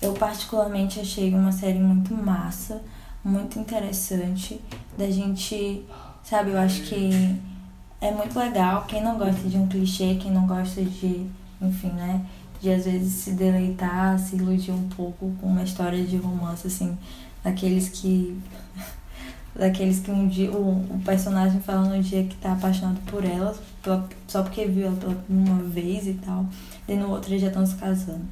Eu 0.00 0.12
particularmente 0.12 1.00
achei 1.00 1.34
uma 1.34 1.50
série 1.50 1.78
muito 1.78 2.14
massa, 2.14 2.82
muito 3.24 3.58
interessante. 3.58 4.60
Da 4.96 5.10
gente. 5.10 5.84
Sabe, 6.22 6.50
eu 6.50 6.58
acho 6.58 6.82
que 6.82 7.40
é 8.00 8.10
muito 8.12 8.38
legal. 8.38 8.84
Quem 8.86 9.02
não 9.02 9.18
gosta 9.18 9.48
de 9.48 9.56
um 9.56 9.66
clichê, 9.66 10.16
quem 10.20 10.30
não 10.30 10.46
gosta 10.46 10.82
de, 10.82 11.26
enfim, 11.60 11.88
né? 11.88 12.24
De 12.60 12.70
às 12.72 12.84
vezes 12.84 13.12
se 13.14 13.32
deleitar, 13.32 14.18
se 14.18 14.36
iludir 14.36 14.72
um 14.72 14.88
pouco 14.88 15.32
com 15.40 15.46
uma 15.46 15.62
história 15.62 16.04
de 16.04 16.16
romance, 16.16 16.66
assim, 16.66 16.96
daqueles 17.42 17.88
que. 17.88 18.40
Daqueles 19.58 20.00
que 20.00 20.10
um 20.10 20.28
dia. 20.28 20.50
O, 20.50 20.70
o 20.90 21.00
personagem 21.04 21.60
fala 21.60 21.96
no 21.96 22.02
dia 22.02 22.24
que 22.24 22.36
tá 22.36 22.52
apaixonado 22.52 23.00
por 23.06 23.24
ela, 23.24 23.56
só 24.26 24.42
porque 24.42 24.66
viu 24.66 24.86
ela 24.86 24.96
pela 24.96 25.16
uma 25.28 25.62
vez 25.62 26.06
e 26.06 26.14
tal. 26.14 26.46
E 26.88 26.94
no 26.94 27.10
outro 27.10 27.30
eles 27.30 27.42
já 27.42 27.48
estão 27.48 27.66
se 27.66 27.74
casando. 27.76 28.24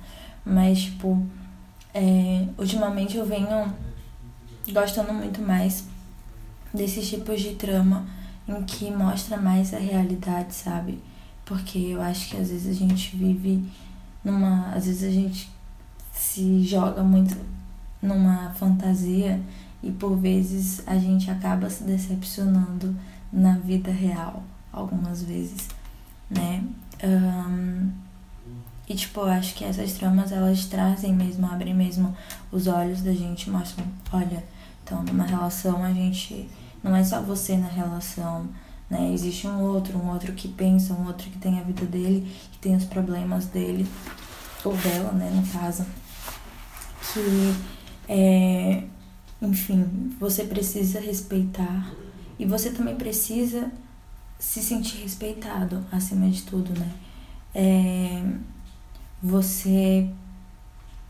Mas, 0.44 0.82
tipo, 0.82 1.20
é, 1.92 2.46
ultimamente 2.58 3.16
eu 3.16 3.26
venho 3.26 3.72
gostando 4.72 5.12
muito 5.12 5.40
mais 5.40 5.86
desses 6.72 7.08
tipos 7.08 7.40
de 7.40 7.54
trama 7.54 8.06
em 8.46 8.62
que 8.62 8.90
mostra 8.90 9.36
mais 9.36 9.72
a 9.72 9.78
realidade, 9.78 10.54
sabe? 10.54 11.00
Porque 11.44 11.78
eu 11.78 12.02
acho 12.02 12.30
que 12.30 12.36
às 12.36 12.50
vezes 12.50 12.76
a 12.76 12.78
gente 12.78 13.16
vive 13.16 13.64
numa. 14.24 14.70
Às 14.74 14.86
vezes 14.86 15.04
a 15.04 15.12
gente 15.12 15.50
se 16.12 16.62
joga 16.64 17.02
muito 17.02 17.36
numa 18.02 18.50
fantasia 18.50 19.40
e 19.84 19.92
por 19.92 20.16
vezes 20.16 20.82
a 20.86 20.96
gente 20.96 21.30
acaba 21.30 21.68
se 21.68 21.84
decepcionando 21.84 22.96
na 23.30 23.58
vida 23.58 23.92
real, 23.92 24.42
algumas 24.72 25.22
vezes, 25.22 25.68
né? 26.30 26.64
Um, 27.04 27.90
e 28.88 28.94
tipo, 28.94 29.20
eu 29.20 29.28
acho 29.28 29.54
que 29.54 29.64
essas 29.64 29.92
tramas 29.92 30.32
elas 30.32 30.64
trazem 30.64 31.12
mesmo, 31.12 31.46
abrem 31.46 31.74
mesmo 31.74 32.16
os 32.50 32.66
olhos 32.66 33.02
da 33.02 33.12
gente, 33.12 33.50
mostram, 33.50 33.84
olha, 34.10 34.42
então 34.82 35.02
numa 35.02 35.24
relação 35.24 35.84
a 35.84 35.92
gente 35.92 36.48
não 36.82 36.96
é 36.96 37.04
só 37.04 37.20
você 37.20 37.56
na 37.56 37.68
relação, 37.68 38.48
né? 38.88 39.12
Existe 39.12 39.46
um 39.46 39.60
outro, 39.62 39.98
um 39.98 40.10
outro 40.10 40.32
que 40.32 40.48
pensa, 40.48 40.94
um 40.94 41.06
outro 41.06 41.28
que 41.30 41.38
tem 41.38 41.58
a 41.58 41.62
vida 41.62 41.84
dele, 41.84 42.30
que 42.52 42.58
tem 42.58 42.74
os 42.74 42.84
problemas 42.84 43.46
dele, 43.46 43.86
ou 44.64 44.74
dela, 44.76 45.12
né, 45.12 45.30
no 45.30 45.46
caso. 45.46 45.84
Que, 47.12 47.54
é, 48.08 48.84
enfim, 49.44 50.10
você 50.18 50.44
precisa 50.44 51.00
respeitar 51.00 51.92
e 52.38 52.44
você 52.44 52.70
também 52.70 52.96
precisa 52.96 53.70
se 54.38 54.60
sentir 54.60 55.02
respeitado 55.02 55.84
acima 55.92 56.28
de 56.28 56.42
tudo, 56.42 56.78
né? 56.78 56.90
É, 57.54 58.22
você 59.22 60.10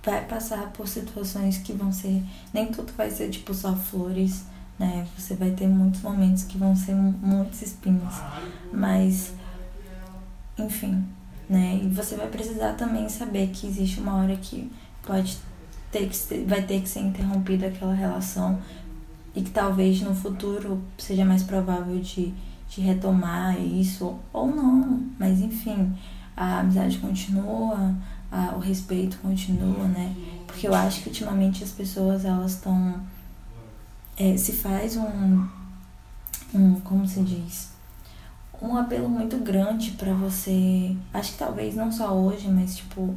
vai 0.04 0.24
passar 0.26 0.70
por 0.72 0.86
situações 0.86 1.58
que 1.58 1.72
vão 1.72 1.90
ser. 1.90 2.22
Nem 2.52 2.66
tudo 2.66 2.92
vai 2.96 3.10
ser 3.10 3.30
tipo 3.30 3.54
só 3.54 3.74
flores, 3.74 4.44
né? 4.78 5.06
Você 5.16 5.34
vai 5.34 5.52
ter 5.52 5.66
muitos 5.66 6.02
momentos 6.02 6.44
que 6.44 6.58
vão 6.58 6.76
ser 6.76 6.94
muitos 6.94 7.62
espinhos. 7.62 8.14
Mas, 8.72 9.32
enfim, 10.58 11.04
né? 11.48 11.80
E 11.82 11.88
você 11.88 12.16
vai 12.16 12.28
precisar 12.28 12.74
também 12.74 13.08
saber 13.08 13.48
que 13.48 13.66
existe 13.66 14.00
uma 14.00 14.16
hora 14.16 14.36
que 14.36 14.70
pode 15.02 15.38
ter 15.94 16.08
que 16.08 16.16
ser, 16.16 16.44
vai 16.44 16.60
ter 16.60 16.82
que 16.82 16.88
ser 16.88 17.00
interrompida 17.00 17.68
aquela 17.68 17.94
relação 17.94 18.58
e 19.32 19.42
que 19.42 19.50
talvez 19.50 20.00
no 20.00 20.12
futuro 20.12 20.82
seja 20.98 21.24
mais 21.24 21.44
provável 21.44 22.00
de, 22.00 22.34
de 22.68 22.80
retomar 22.80 23.60
isso 23.60 24.18
ou 24.32 24.48
não, 24.48 25.08
mas 25.16 25.40
enfim, 25.40 25.96
a 26.36 26.58
amizade 26.58 26.98
continua, 26.98 27.94
a, 28.30 28.56
o 28.56 28.58
respeito 28.58 29.18
continua, 29.18 29.86
né? 29.86 30.16
Porque 30.48 30.66
eu 30.66 30.74
acho 30.74 31.00
que 31.02 31.08
ultimamente 31.10 31.62
as 31.62 31.70
pessoas 31.70 32.24
elas 32.24 32.54
estão 32.54 33.00
é, 34.16 34.36
se 34.36 34.52
faz 34.52 34.96
um, 34.96 35.46
um 36.52 36.80
como 36.80 37.06
se 37.06 37.22
diz? 37.22 37.72
Um 38.60 38.76
apelo 38.76 39.08
muito 39.08 39.36
grande 39.38 39.92
para 39.92 40.12
você 40.12 40.96
acho 41.12 41.32
que 41.32 41.38
talvez 41.38 41.76
não 41.76 41.92
só 41.92 42.12
hoje 42.12 42.48
mas 42.48 42.76
tipo 42.76 43.14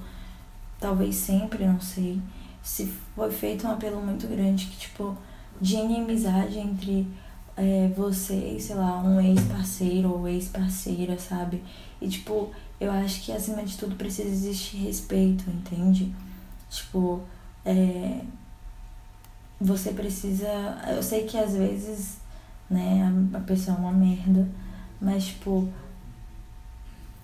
talvez 0.80 1.16
sempre 1.16 1.66
não 1.66 1.80
sei 1.80 2.22
se 2.68 2.86
foi 3.16 3.32
feito 3.32 3.66
um 3.66 3.72
apelo 3.72 4.02
muito 4.02 4.28
grande 4.28 4.66
que 4.66 4.76
tipo 4.76 5.18
de 5.62 5.78
inimizade 5.78 6.60
entre 6.60 7.08
é, 7.56 7.90
você 7.96 8.58
sei 8.60 8.76
lá, 8.76 9.02
um 9.02 9.22
ex-parceiro 9.22 10.12
ou 10.12 10.28
ex-parceira, 10.28 11.18
sabe? 11.18 11.64
E, 12.02 12.10
tipo, 12.10 12.52
eu 12.78 12.92
acho 12.92 13.24
que 13.24 13.32
acima 13.32 13.64
de 13.64 13.78
tudo 13.78 13.96
precisa 13.96 14.28
existir 14.28 14.78
respeito, 14.80 15.50
entende? 15.50 16.14
Tipo, 16.70 17.22
é, 17.66 18.20
você 19.62 19.94
precisa. 19.94 20.48
Eu 20.90 21.02
sei 21.02 21.24
que 21.24 21.38
às 21.38 21.54
vezes, 21.54 22.18
né, 22.70 23.02
a, 23.34 23.38
a 23.38 23.42
pessoa 23.42 23.78
é 23.78 23.80
uma 23.80 23.94
merda, 23.94 24.46
mas, 25.00 25.28
tipo, 25.28 25.70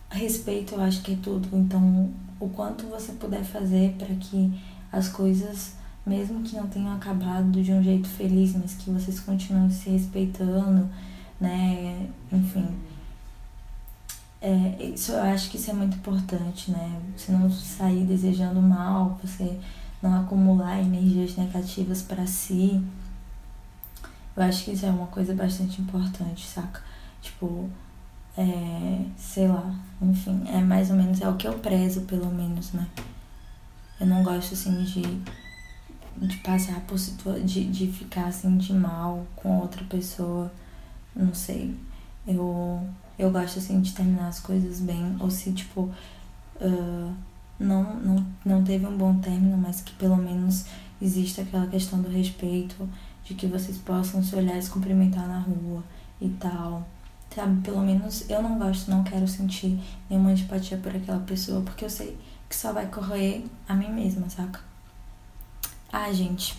respeito 0.09 0.75
eu 0.75 0.81
acho 0.81 1.01
que 1.01 1.13
é 1.13 1.17
tudo. 1.21 1.49
Então, 1.51 2.09
o 2.39 2.47
quanto 2.49 2.87
você 2.87 3.11
puder 3.11 3.43
fazer 3.43 3.93
para 3.97 4.15
que 4.15 4.53
as 4.93 5.09
coisas 5.09 5.73
mesmo 6.05 6.43
que 6.43 6.55
não 6.55 6.67
tenham 6.67 6.93
acabado 6.93 7.63
de 7.63 7.71
um 7.71 7.81
jeito 7.81 8.07
feliz, 8.07 8.53
mas 8.55 8.73
que 8.73 8.89
vocês 8.89 9.19
continuem 9.19 9.69
se 9.69 9.89
respeitando, 9.89 10.89
né? 11.39 12.09
Enfim. 12.31 12.67
É, 14.41 14.91
isso 14.93 15.13
eu 15.13 15.21
acho 15.21 15.49
que 15.49 15.55
isso 15.55 15.71
é 15.71 15.73
muito 15.73 15.95
importante, 15.95 16.71
né? 16.71 17.01
Você 17.15 17.31
não 17.31 17.49
sair 17.49 18.05
desejando 18.05 18.61
mal, 18.61 19.17
você 19.23 19.57
não 20.01 20.21
acumular 20.21 20.79
energias 20.81 21.37
negativas 21.37 22.01
para 22.01 22.27
si. 22.27 22.83
Eu 24.35 24.43
acho 24.43 24.65
que 24.65 24.71
isso 24.71 24.85
é 24.85 24.89
uma 24.89 25.07
coisa 25.07 25.33
bastante 25.33 25.81
importante, 25.81 26.45
saca? 26.45 26.81
Tipo, 27.21 27.69
é, 28.37 29.05
sei 29.15 29.47
lá, 29.47 29.73
enfim, 30.01 30.43
é 30.47 30.59
mais 30.59 30.89
ou 30.89 30.97
menos 30.97 31.21
é 31.21 31.29
o 31.29 31.37
que 31.37 31.47
eu 31.47 31.53
prezo, 31.59 32.01
pelo 32.01 32.29
menos, 32.29 32.73
né? 32.73 32.85
Eu 33.99 34.07
não 34.07 34.23
gosto 34.23 34.53
assim 34.53 34.83
de 34.83 35.01
de 36.17 36.37
passar 36.37 36.79
por 36.81 36.97
situações, 36.97 37.51
de, 37.51 37.65
de 37.65 37.87
ficar 37.87 38.27
assim 38.27 38.57
de 38.57 38.73
mal 38.73 39.25
com 39.35 39.59
outra 39.59 39.83
pessoa, 39.85 40.51
não 41.15 41.33
sei. 41.33 41.75
Eu, 42.27 42.81
eu 43.17 43.31
gosto 43.31 43.59
assim 43.59 43.81
de 43.81 43.93
terminar 43.93 44.27
as 44.27 44.39
coisas 44.39 44.79
bem, 44.79 45.15
ou 45.19 45.29
se 45.29 45.51
tipo 45.51 45.81
uh, 46.61 47.13
não, 47.59 47.95
não, 47.95 48.25
não 48.45 48.63
teve 48.63 48.85
um 48.85 48.97
bom 48.97 49.17
término, 49.19 49.57
mas 49.57 49.81
que 49.81 49.93
pelo 49.93 50.17
menos 50.17 50.65
existe 51.01 51.41
aquela 51.41 51.67
questão 51.67 52.01
do 52.01 52.09
respeito, 52.09 52.87
de 53.25 53.33
que 53.33 53.47
vocês 53.47 53.77
possam 53.77 54.23
se 54.23 54.35
olhar 54.35 54.57
e 54.57 54.61
se 54.61 54.69
cumprimentar 54.69 55.27
na 55.27 55.39
rua 55.39 55.83
e 56.21 56.29
tal. 56.29 56.87
Sabe, 57.33 57.61
pelo 57.61 57.81
menos 57.81 58.29
eu 58.29 58.43
não 58.43 58.59
gosto, 58.59 58.91
não 58.91 59.03
quero 59.03 59.27
sentir 59.27 59.79
nenhuma 60.07 60.29
antipatia 60.29 60.77
por 60.77 60.95
aquela 60.95 61.19
pessoa, 61.21 61.61
porque 61.61 61.83
eu 61.83 61.89
sei 61.89 62.15
que 62.53 62.59
só 62.59 62.71
vai 62.71 62.85
correr 62.85 63.43
a 63.67 63.73
mim 63.73 63.91
mesma, 63.91 64.29
saca? 64.29 64.59
Ah, 65.91 66.13
gente, 66.13 66.55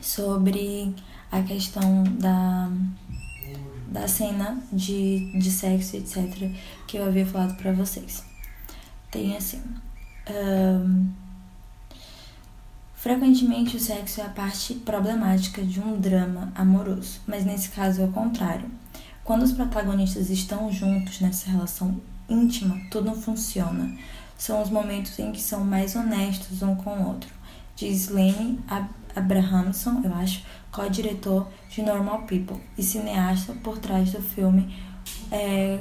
sobre 0.00 0.94
a 1.30 1.42
questão 1.42 2.04
da, 2.04 2.70
da 3.86 4.08
cena 4.08 4.58
de, 4.72 5.30
de 5.38 5.50
sexo, 5.50 5.94
etc., 5.94 6.50
que 6.86 6.96
eu 6.96 7.04
havia 7.04 7.26
falado 7.26 7.54
para 7.58 7.70
vocês. 7.70 8.24
Tem 9.10 9.36
assim. 9.36 9.62
Um, 10.30 11.10
frequentemente 12.94 13.76
o 13.76 13.80
sexo 13.80 14.22
é 14.22 14.24
a 14.24 14.30
parte 14.30 14.72
problemática 14.74 15.62
de 15.62 15.80
um 15.80 16.00
drama 16.00 16.50
amoroso, 16.54 17.20
mas 17.26 17.44
nesse 17.44 17.68
caso 17.68 18.00
é 18.00 18.04
o 18.06 18.12
contrário. 18.12 18.70
Quando 19.22 19.42
os 19.42 19.52
protagonistas 19.52 20.30
estão 20.30 20.72
juntos 20.72 21.20
nessa 21.20 21.50
relação 21.50 22.00
íntima, 22.26 22.80
tudo 22.90 23.14
funciona. 23.14 23.94
São 24.38 24.62
os 24.62 24.70
momentos 24.70 25.18
em 25.18 25.32
que 25.32 25.42
são 25.42 25.62
mais 25.64 25.94
honestos 25.94 26.62
um 26.62 26.74
com 26.74 26.90
o 26.90 27.08
outro 27.08 27.38
diz 27.78 28.08
Lenny 28.08 28.58
Abrahamson, 29.14 30.02
eu 30.02 30.12
acho, 30.14 30.42
co-diretor 30.72 31.46
de 31.70 31.80
Normal 31.82 32.22
People 32.22 32.60
e 32.76 32.82
cineasta 32.82 33.52
por 33.62 33.78
trás 33.78 34.10
do 34.10 34.20
filme 34.20 34.76
é, 35.30 35.78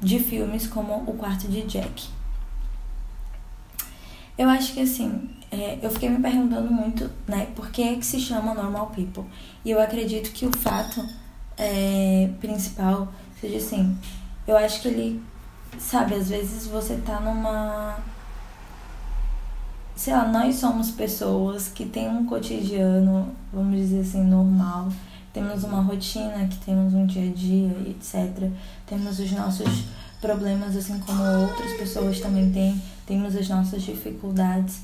de 0.00 0.20
filmes 0.20 0.68
como 0.68 0.94
O 1.10 1.14
Quarto 1.14 1.48
de 1.48 1.62
Jack. 1.62 2.08
Eu 4.38 4.48
acho 4.48 4.72
que 4.72 4.80
assim, 4.80 5.28
é, 5.50 5.78
eu 5.82 5.90
fiquei 5.90 6.08
me 6.08 6.22
perguntando 6.22 6.70
muito, 6.70 7.10
né, 7.26 7.48
por 7.56 7.70
que 7.70 7.82
é 7.82 7.96
que 7.96 8.06
se 8.06 8.20
chama 8.20 8.54
Normal 8.54 8.92
People? 8.94 9.24
E 9.64 9.70
eu 9.70 9.80
acredito 9.80 10.30
que 10.30 10.46
o 10.46 10.56
fato 10.56 11.04
é, 11.56 12.30
principal 12.38 13.12
seja 13.40 13.56
assim, 13.56 13.98
eu 14.46 14.56
acho 14.56 14.80
que 14.80 14.88
ele, 14.88 15.22
sabe, 15.78 16.14
às 16.14 16.28
vezes 16.28 16.66
você 16.66 16.96
tá 16.96 17.20
numa 17.20 17.98
sei 19.96 20.12
lá, 20.12 20.28
nós 20.28 20.56
somos 20.56 20.90
pessoas 20.90 21.68
que 21.68 21.86
têm 21.86 22.08
um 22.08 22.26
cotidiano, 22.26 23.34
vamos 23.50 23.76
dizer 23.76 24.00
assim, 24.00 24.22
normal. 24.22 24.92
Temos 25.32 25.64
uma 25.64 25.80
rotina, 25.80 26.46
que 26.46 26.58
temos 26.58 26.94
um 26.94 27.06
dia 27.06 27.30
a 27.30 27.34
dia, 27.34 27.72
etc. 27.88 28.50
Temos 28.86 29.18
os 29.18 29.32
nossos 29.32 29.84
problemas, 30.20 30.76
assim 30.76 30.98
como 31.00 31.22
outras 31.22 31.72
pessoas 31.78 32.20
também 32.20 32.52
têm. 32.52 32.80
Temos 33.06 33.34
as 33.34 33.48
nossas 33.48 33.82
dificuldades. 33.82 34.82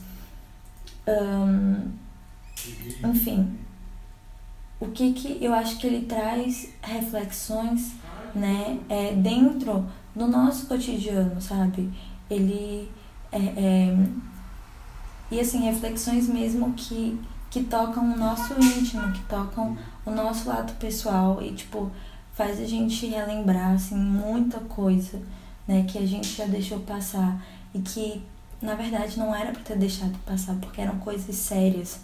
Enfim, 3.04 3.54
o 4.80 4.88
que 4.88 5.12
que 5.12 5.44
eu 5.44 5.52
acho 5.54 5.78
que 5.78 5.86
ele 5.86 6.06
traz 6.06 6.70
reflexões, 6.82 7.92
né, 8.34 8.78
é, 8.88 9.12
dentro 9.12 9.86
do 10.14 10.26
nosso 10.26 10.66
cotidiano, 10.66 11.40
sabe? 11.40 11.90
Ele 12.30 12.88
é, 13.30 13.38
é 13.38 13.96
e 15.32 15.40
assim, 15.40 15.60
reflexões 15.60 16.28
mesmo 16.28 16.74
que, 16.74 17.18
que 17.50 17.64
tocam 17.64 18.04
o 18.12 18.18
nosso 18.18 18.52
íntimo, 18.62 19.10
que 19.12 19.22
tocam 19.22 19.78
o 20.04 20.10
nosso 20.10 20.46
lado 20.46 20.74
pessoal 20.74 21.40
e, 21.40 21.54
tipo, 21.54 21.90
faz 22.34 22.60
a 22.60 22.66
gente 22.66 23.06
relembrar, 23.06 23.72
assim, 23.72 23.94
muita 23.94 24.58
coisa, 24.60 25.18
né, 25.66 25.86
que 25.88 25.96
a 25.96 26.06
gente 26.06 26.28
já 26.28 26.44
deixou 26.44 26.80
passar 26.80 27.42
e 27.72 27.78
que, 27.78 28.22
na 28.60 28.74
verdade, 28.74 29.18
não 29.18 29.34
era 29.34 29.52
para 29.52 29.62
ter 29.62 29.78
deixado 29.78 30.18
passar, 30.26 30.54
porque 30.56 30.82
eram 30.82 30.98
coisas 30.98 31.34
sérias, 31.34 32.00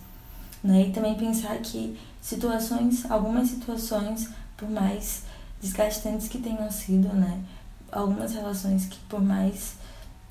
né, 0.64 0.86
e 0.88 0.90
também 0.90 1.14
pensar 1.14 1.58
que 1.58 1.98
situações, 2.22 3.04
algumas 3.10 3.48
situações, 3.48 4.30
por 4.56 4.70
mais 4.70 5.24
desgastantes 5.60 6.28
que 6.28 6.38
tenham 6.38 6.70
sido, 6.70 7.08
né, 7.08 7.42
algumas 7.90 8.32
relações 8.32 8.86
que 8.86 8.98
por 9.08 9.20
mais, 9.20 9.76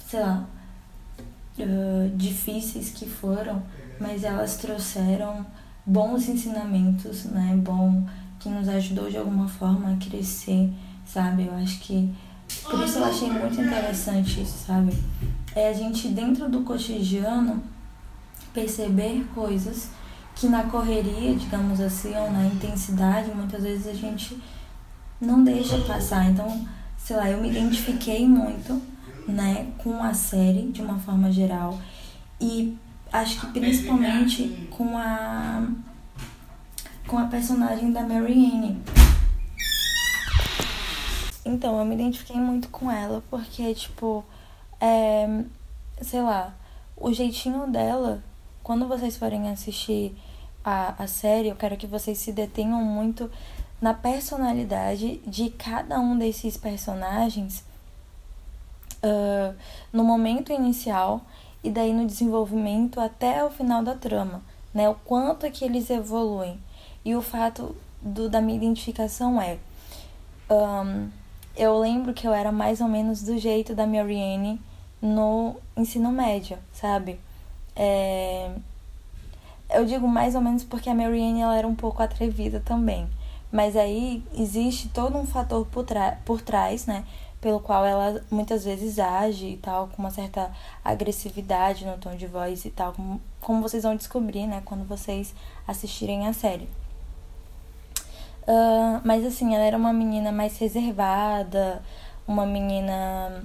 sei 0.08 0.20
lá, 0.20 0.46
uh, 1.60 2.16
difíceis 2.16 2.90
que 2.90 3.08
foram, 3.08 3.62
mas 4.00 4.24
elas 4.24 4.58
trouxeram 4.58 5.46
bons 5.86 6.28
ensinamentos, 6.28 7.26
né? 7.26 7.60
Bom, 7.64 8.06
que 8.40 8.50
nos 8.50 8.68
ajudou 8.68 9.10
de 9.10 9.18
alguma 9.18 9.48
forma 9.48 9.94
a 9.94 9.98
crescer, 9.98 10.72
sabe? 11.06 11.46
Eu 11.46 11.56
acho 11.56 11.80
que 11.80 12.14
por 12.64 12.80
isso 12.84 13.00
eu 13.00 13.06
achei 13.06 13.30
muito 13.30 13.60
interessante 13.60 14.42
isso, 14.42 14.66
sabe? 14.66 14.94
É 15.56 15.70
a 15.70 15.74
gente 15.74 16.08
dentro 16.10 16.50
do 16.50 16.62
cotidiano 16.62 17.64
perceber 18.54 19.26
coisas 19.34 19.90
que 20.36 20.48
na 20.48 20.64
correria, 20.64 21.36
digamos 21.36 21.80
assim, 21.80 22.16
ou 22.16 22.32
na 22.32 22.46
intensidade, 22.46 23.32
muitas 23.34 23.64
vezes 23.64 23.88
a 23.88 23.94
gente 23.94 24.38
não 25.20 25.44
deixa 25.44 25.80
passar. 25.80 26.30
Então, 26.30 26.66
sei 26.98 27.16
lá, 27.16 27.30
eu 27.30 27.42
me 27.42 27.50
identifiquei 27.50 28.28
muito 28.28 28.82
né, 29.28 29.68
com 29.78 30.02
a 30.02 30.14
série 30.14 30.72
de 30.72 30.82
uma 30.82 30.98
forma 31.00 31.32
geral. 31.32 31.80
E 32.40 32.78
acho 33.12 33.40
que 33.40 33.60
principalmente 33.60 34.68
com 34.72 34.98
a 34.98 35.68
com 37.08 37.18
a 37.18 37.26
personagem 37.26 37.92
da 37.94 38.04
Marianne, 38.04 38.82
Então, 41.46 41.80
eu 41.80 41.86
me 41.86 41.96
identifiquei 41.96 42.36
muito 42.36 42.68
com 42.68 42.92
ela 42.92 43.24
porque, 43.30 43.74
tipo, 43.74 44.26
é, 44.82 45.46
sei 46.02 46.22
lá, 46.22 46.54
o 46.98 47.14
jeitinho 47.14 47.72
dela, 47.72 48.22
quando 48.62 48.86
vocês 48.86 49.16
forem 49.16 49.50
assistir 49.50 50.14
a, 50.64 51.02
a 51.02 51.08
série, 51.08 51.48
eu 51.48 51.56
quero 51.56 51.78
que 51.78 51.88
vocês 51.88 52.18
se 52.18 52.34
detenham 52.34 52.84
muito 52.84 53.32
na 53.82 53.94
personalidade 53.94 55.18
de 55.26 55.50
cada 55.52 56.00
um 56.00 56.18
desses 56.18 56.58
personagens 56.58 57.64
uh, 59.04 59.56
no 59.94 60.04
momento 60.04 60.52
inicial 60.52 61.22
e 61.64 61.70
daí 61.70 61.94
no 61.94 62.06
desenvolvimento 62.06 63.00
até 63.00 63.44
o 63.44 63.50
final 63.50 63.84
da 63.84 63.94
trama, 63.94 64.42
né? 64.74 64.90
O 64.90 64.96
quanto 64.96 65.46
é 65.46 65.50
que 65.50 65.66
eles 65.66 65.90
evoluem. 65.90 66.60
E 67.04 67.16
o 67.16 67.22
fato 67.22 67.76
do, 68.02 68.30
da 68.30 68.42
minha 68.42 68.58
identificação 68.58 69.42
é. 69.42 69.58
Um, 70.50 71.10
eu 71.56 71.78
lembro 71.80 72.14
que 72.14 72.28
eu 72.28 72.34
era 72.34 72.52
mais 72.52 72.80
ou 72.82 72.88
menos 72.88 73.24
do 73.24 73.38
jeito 73.38 73.74
da 73.74 73.88
Marianne 73.88 74.62
no 75.02 75.56
ensino 75.76 76.12
médio, 76.12 76.58
sabe? 76.72 77.20
É... 77.76 78.52
Eu 79.70 79.84
digo 79.86 80.08
mais 80.08 80.36
ou 80.36 80.42
menos 80.42 80.64
porque 80.64 80.90
a 80.90 80.96
Marianne 80.96 81.42
ela 81.42 81.58
era 81.58 81.68
um 81.68 81.76
pouco 81.76 82.02
atrevida 82.02 82.62
também. 82.64 83.10
Mas 83.52 83.76
aí 83.76 84.24
existe 84.34 84.90
todo 84.90 85.18
um 85.18 85.26
fator 85.26 85.66
por, 85.68 85.86
por 86.26 86.42
trás, 86.42 86.86
né? 86.86 87.06
Pelo 87.40 87.60
qual 87.60 87.86
ela 87.86 88.22
muitas 88.30 88.66
vezes 88.66 89.00
age 89.00 89.48
e 89.48 89.58
tal, 89.58 89.88
com 89.88 90.02
uma 90.02 90.12
certa 90.12 90.52
agressividade 90.84 91.86
no 91.86 91.98
tom 91.98 92.16
de 92.16 92.28
voz 92.28 92.66
e 92.66 92.70
tal, 92.72 92.94
como, 92.94 93.22
como 93.40 93.62
vocês 93.62 93.84
vão 93.84 93.96
descobrir, 93.96 94.48
né? 94.48 94.62
Quando 94.66 94.86
vocês 94.86 95.34
assistirem 95.68 96.28
a 96.28 96.34
série. 96.34 96.68
Uh, 98.44 99.02
mas 99.04 99.26
assim, 99.26 99.54
ela 99.56 99.64
era 99.64 99.78
uma 99.78 99.94
menina 99.94 100.32
mais 100.32 100.58
reservada, 100.58 101.82
uma 102.28 102.46
menina 102.46 103.44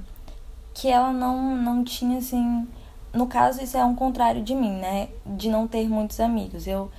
que 0.74 0.88
ela 0.88 1.12
não, 1.12 1.56
não 1.56 1.84
tinha 1.84 2.18
assim. 2.18 2.66
No 3.12 3.26
caso, 3.26 3.62
isso 3.62 3.76
é 3.76 3.84
um 3.84 3.94
contrário 3.94 4.42
de 4.42 4.54
mim, 4.54 4.72
né? 4.72 5.08
De 5.26 5.48
não 5.48 5.68
ter 5.68 5.88
muitos 5.88 6.18
amigos. 6.18 6.66
Eu, 6.66 6.90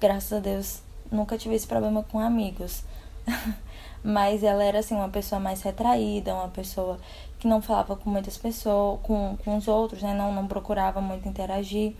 graças 0.00 0.32
a 0.32 0.40
Deus, 0.40 0.82
nunca 1.10 1.38
tive 1.38 1.54
esse 1.54 1.66
problema 1.66 2.02
com 2.04 2.18
amigos. 2.18 2.82
Mas 4.02 4.42
ela 4.42 4.62
era 4.62 4.78
assim, 4.78 4.94
uma 4.94 5.08
pessoa 5.08 5.40
mais 5.40 5.62
retraída, 5.62 6.34
uma 6.34 6.48
pessoa 6.48 6.98
que 7.38 7.48
não 7.48 7.60
falava 7.60 7.96
com 7.96 8.08
muitas 8.08 8.38
pessoas, 8.38 9.00
com, 9.02 9.36
com 9.44 9.56
os 9.56 9.68
outros, 9.68 10.02
né? 10.02 10.14
Não, 10.14 10.32
não 10.32 10.46
procurava 10.46 11.00
muito 11.00 11.28
interagir. 11.28 11.94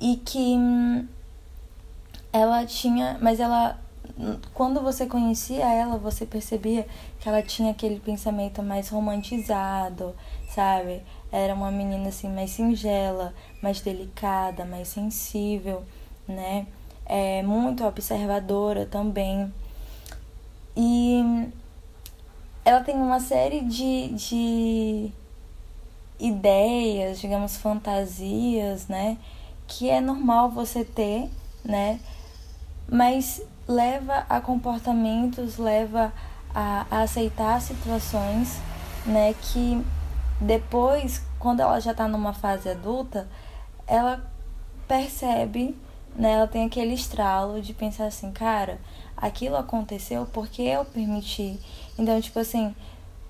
E 0.00 0.16
que 0.16 0.56
hum, 0.56 1.06
ela 2.32 2.66
tinha. 2.66 3.18
Mas 3.20 3.40
ela 3.40 3.78
quando 4.54 4.80
você 4.80 5.06
conhecia 5.06 5.64
ela, 5.64 5.98
você 5.98 6.24
percebia 6.24 6.86
que 7.20 7.28
ela 7.28 7.42
tinha 7.42 7.72
aquele 7.72 8.00
pensamento 8.00 8.62
mais 8.62 8.88
romantizado, 8.88 10.14
sabe? 10.48 11.02
Era 11.30 11.54
uma 11.54 11.70
menina 11.70 12.08
assim 12.08 12.28
mais 12.28 12.50
singela, 12.50 13.34
mais 13.62 13.80
delicada, 13.80 14.64
mais 14.64 14.88
sensível, 14.88 15.82
né? 16.26 16.66
É 17.06 17.42
muito 17.42 17.84
observadora 17.84 18.84
também. 18.84 19.52
E 20.76 21.48
ela 22.64 22.80
tem 22.80 22.96
uma 22.96 23.20
série 23.20 23.60
de, 23.60 24.08
de 24.08 25.12
ideias, 26.18 27.20
digamos, 27.20 27.56
fantasias, 27.56 28.88
né? 28.88 29.16
Que 29.66 29.88
é 29.88 30.00
normal 30.00 30.50
você 30.50 30.84
ter, 30.84 31.30
né? 31.64 32.00
Mas 32.88 33.40
leva 33.68 34.24
a 34.28 34.40
comportamentos, 34.40 35.58
leva 35.58 36.12
a, 36.54 36.86
a 36.90 37.02
aceitar 37.02 37.60
situações, 37.60 38.60
né, 39.04 39.34
que 39.34 39.84
depois, 40.40 41.22
quando 41.38 41.60
ela 41.60 41.80
já 41.80 41.92
está 41.92 42.06
numa 42.06 42.32
fase 42.32 42.68
adulta, 42.68 43.28
ela 43.86 44.24
percebe, 44.86 45.76
né, 46.16 46.32
ela 46.32 46.46
tem 46.46 46.64
aquele 46.64 46.94
estralo 46.94 47.60
de 47.60 47.74
pensar 47.74 48.06
assim, 48.06 48.32
cara, 48.32 48.80
aquilo 49.16 49.56
aconteceu 49.56 50.26
porque 50.32 50.62
eu 50.62 50.84
permiti. 50.84 51.58
Então, 51.98 52.20
tipo 52.20 52.38
assim, 52.38 52.74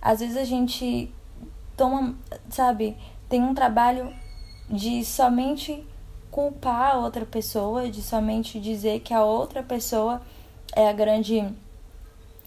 às 0.01 0.21
vezes 0.21 0.37
a 0.37 0.45
gente 0.45 1.13
toma, 1.77 2.15
sabe, 2.49 2.97
tem 3.29 3.43
um 3.43 3.55
trabalho 3.55 4.13
de 4.71 5.05
somente 5.05 5.85
culpar 6.31 6.93
a 6.93 6.99
outra 6.99 7.25
pessoa, 7.25 7.89
de 7.89 8.03
somente 8.03 8.61
dizer 8.61 9.01
que 9.01 9.15
a 9.15 9.25
outra 9.25 9.63
pessoa 9.63 10.21
é 10.75 10.89
a 10.89 10.93
grande 10.93 11.45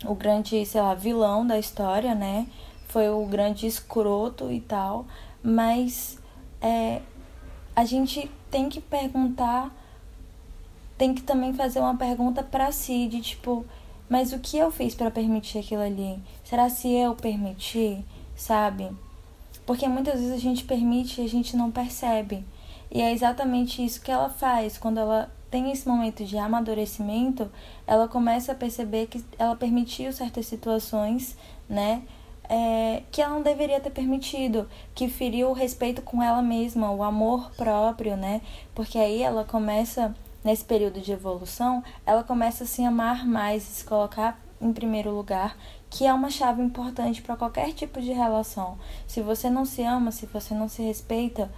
o 0.06 0.15
grande, 0.15 0.65
sei 0.65 0.82
lá, 0.82 0.93
vilão 0.93 1.45
da 1.45 1.60
história, 1.60 2.15
né? 2.15 2.47
Foi 2.88 3.10
o 3.10 3.25
grande 3.25 3.67
escroto 3.67 4.52
e 4.52 4.62
tal, 4.62 5.06
mas 5.43 6.17
é, 6.62 7.02
a 7.75 7.84
gente 7.86 8.30
tem 8.49 8.69
que 8.69 8.80
perguntar, 8.80 9.75
tem 10.99 11.13
que 11.15 11.23
também 11.23 11.53
fazer 11.53 11.79
uma 11.79 11.95
pergunta 11.95 12.43
para 12.43 12.71
si 12.73 13.07
de 13.07 13.21
tipo, 13.21 13.65
mas 14.09 14.33
o 14.33 14.39
que 14.39 14.57
eu 14.57 14.69
fiz 14.69 14.93
para 14.93 15.09
permitir 15.09 15.59
aquilo 15.59 15.81
ali? 15.81 16.19
Será 16.43 16.69
se 16.69 16.91
eu 16.91 17.15
permiti, 17.15 18.05
sabe? 18.35 18.91
Porque 19.65 19.88
muitas 19.88 20.19
vezes 20.19 20.33
a 20.33 20.39
gente 20.39 20.65
permite 20.65 21.21
e 21.21 21.23
a 21.23 21.29
gente 21.29 21.55
não 21.55 21.71
percebe. 21.71 22.45
E 22.91 23.01
é 23.01 23.13
exatamente 23.13 23.83
isso 23.83 24.01
que 24.01 24.12
ela 24.12 24.29
faz 24.29 24.77
quando 24.77 24.99
ela 24.99 25.31
tem 25.49 25.71
esse 25.71 25.88
momento 25.88 26.25
de 26.25 26.38
amadurecimento, 26.38 27.49
ela 27.88 28.07
começa 28.07 28.51
a 28.51 28.55
perceber 28.55 29.07
que 29.07 29.23
ela 29.38 29.55
permitiu 29.55 30.12
certas 30.12 30.47
situações, 30.47 31.38
né? 31.67 32.03
É, 32.51 33.03
que 33.12 33.21
ela 33.21 33.35
não 33.35 33.41
deveria 33.41 33.79
ter 33.79 33.91
permitido, 33.91 34.67
que 34.93 35.07
feriu 35.07 35.49
o 35.49 35.53
respeito 35.53 36.01
com 36.01 36.21
ela 36.21 36.41
mesma, 36.41 36.91
o 36.91 37.03
amor 37.03 37.51
próprio, 37.55 38.17
né? 38.17 38.41
Porque 38.75 38.97
aí 38.97 39.21
ela 39.21 39.43
começa, 39.43 40.15
nesse 40.43 40.63
período 40.63 41.02
de 41.02 41.12
evolução, 41.12 41.84
ela 42.06 42.23
começa 42.23 42.63
a 42.63 42.67
se 42.67 42.84
amar 42.84 43.25
mais, 43.25 43.63
se 43.63 43.84
colocar 43.84 44.39
em 44.62 44.73
primeiro 44.73 45.12
lugar, 45.12 45.58
que 45.89 46.06
é 46.06 46.13
uma 46.13 46.30
chave 46.30 46.62
importante 46.62 47.21
para 47.21 47.36
qualquer 47.36 47.73
tipo 47.73 48.02
de 48.02 48.12
relação. 48.12 48.78
Se 49.08 49.21
você 49.21 49.49
não 49.49 49.65
se 49.65 49.84
ama, 49.84 50.12
se 50.12 50.25
você 50.25 50.54
não 50.54 50.67
se 50.67 50.82
respeita, 50.82 51.52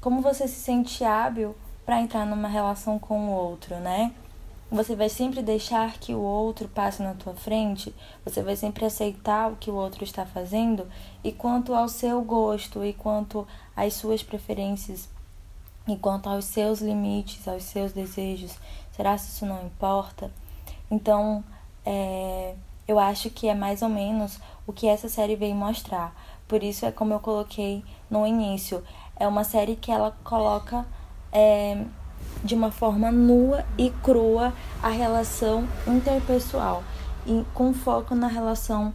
como 0.00 0.20
você 0.20 0.46
se 0.46 0.60
sente 0.60 1.04
hábil 1.04 1.54
para 1.84 2.00
entrar 2.00 2.24
numa 2.24 2.48
relação 2.48 2.98
com 2.98 3.28
o 3.28 3.32
outro, 3.32 3.76
né? 3.76 4.12
Você 4.70 4.96
vai 4.96 5.08
sempre 5.08 5.42
deixar 5.42 5.92
que 5.98 6.14
o 6.14 6.20
outro 6.20 6.68
passe 6.68 7.02
na 7.02 7.14
tua 7.14 7.34
frente, 7.34 7.94
você 8.24 8.42
vai 8.42 8.56
sempre 8.56 8.84
aceitar 8.84 9.52
o 9.52 9.56
que 9.56 9.70
o 9.70 9.74
outro 9.74 10.02
está 10.02 10.24
fazendo, 10.24 10.88
e 11.22 11.30
quanto 11.30 11.74
ao 11.74 11.88
seu 11.88 12.22
gosto, 12.22 12.84
e 12.84 12.92
quanto 12.92 13.46
às 13.76 13.94
suas 13.94 14.22
preferências, 14.22 15.08
e 15.86 15.96
quanto 15.96 16.28
aos 16.28 16.44
seus 16.46 16.80
limites, 16.80 17.46
aos 17.46 17.64
seus 17.64 17.92
desejos, 17.92 18.56
será 18.92 19.14
que 19.16 19.22
isso 19.22 19.44
não 19.44 19.64
importa? 19.66 20.30
Então, 20.90 21.44
é, 21.84 22.54
eu 22.86 22.98
acho 22.98 23.30
que 23.30 23.48
é 23.48 23.54
mais 23.54 23.82
ou 23.82 23.88
menos 23.88 24.38
o 24.66 24.72
que 24.72 24.86
essa 24.86 25.08
série 25.08 25.36
veio 25.36 25.54
mostrar. 25.54 26.14
Por 26.48 26.62
isso 26.62 26.86
é 26.86 26.92
como 26.92 27.12
eu 27.12 27.20
coloquei 27.20 27.84
no 28.10 28.26
início 28.26 28.82
é 29.16 29.26
uma 29.26 29.44
série 29.44 29.76
que 29.76 29.90
ela 29.90 30.16
coloca 30.24 30.84
é, 31.32 31.84
de 32.42 32.54
uma 32.54 32.70
forma 32.70 33.10
nua 33.10 33.64
e 33.78 33.90
crua 34.02 34.52
a 34.82 34.88
relação 34.88 35.66
interpessoal, 35.86 36.82
e 37.26 37.44
com 37.54 37.72
foco 37.72 38.14
na 38.14 38.26
relação 38.26 38.94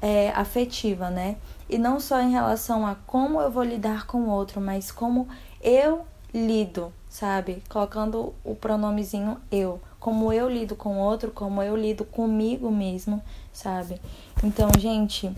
é, 0.00 0.30
afetiva, 0.30 1.10
né? 1.10 1.36
E 1.68 1.78
não 1.78 2.00
só 2.00 2.20
em 2.20 2.30
relação 2.30 2.86
a 2.86 2.94
como 3.06 3.40
eu 3.40 3.50
vou 3.50 3.62
lidar 3.62 4.06
com 4.06 4.22
o 4.22 4.30
outro, 4.30 4.60
mas 4.60 4.90
como 4.90 5.28
eu 5.60 6.04
lido, 6.32 6.92
sabe? 7.08 7.62
Colocando 7.68 8.34
o 8.44 8.54
pronomezinho 8.54 9.38
eu. 9.50 9.80
Como 10.00 10.32
eu 10.32 10.48
lido 10.48 10.74
com 10.74 10.96
o 10.96 11.00
outro, 11.00 11.30
como 11.30 11.62
eu 11.62 11.76
lido 11.76 12.04
comigo 12.04 12.70
mesmo, 12.70 13.22
sabe? 13.52 14.00
Então, 14.42 14.68
gente, 14.78 15.30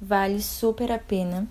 vale 0.00 0.42
super 0.42 0.92
a 0.92 0.98
pena 0.98 1.46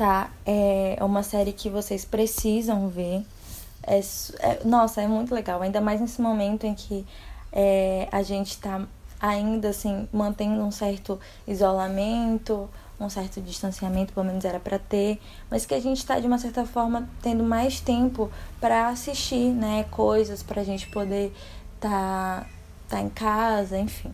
tá? 0.00 0.30
É 0.46 0.96
uma 1.02 1.22
série 1.22 1.52
que 1.52 1.68
vocês 1.68 2.06
precisam 2.06 2.88
ver. 2.88 3.22
É, 3.86 3.98
é, 3.98 4.60
nossa, 4.64 5.02
é 5.02 5.06
muito 5.06 5.34
legal, 5.34 5.60
ainda 5.60 5.78
mais 5.78 6.00
nesse 6.00 6.22
momento 6.22 6.64
em 6.64 6.72
que 6.74 7.06
é, 7.52 8.08
a 8.10 8.22
gente 8.22 8.56
tá 8.56 8.86
ainda 9.20 9.68
assim 9.68 10.08
mantendo 10.10 10.62
um 10.62 10.70
certo 10.70 11.20
isolamento, 11.46 12.66
um 13.00 13.08
certo 13.08 13.40
distanciamento, 13.40 14.12
pelo 14.12 14.26
menos 14.26 14.44
era 14.44 14.60
para 14.60 14.78
ter, 14.78 15.20
mas 15.50 15.64
que 15.64 15.74
a 15.74 15.80
gente 15.80 16.04
tá 16.04 16.20
de 16.20 16.26
uma 16.26 16.38
certa 16.38 16.66
forma 16.66 17.08
tendo 17.22 17.42
mais 17.42 17.80
tempo 17.80 18.30
para 18.60 18.88
assistir, 18.88 19.50
né, 19.52 19.84
coisas 19.90 20.42
pra 20.42 20.62
gente 20.62 20.88
poder 20.88 21.32
tá 21.80 22.46
tá 22.88 23.00
em 23.00 23.08
casa, 23.08 23.78
enfim. 23.78 24.12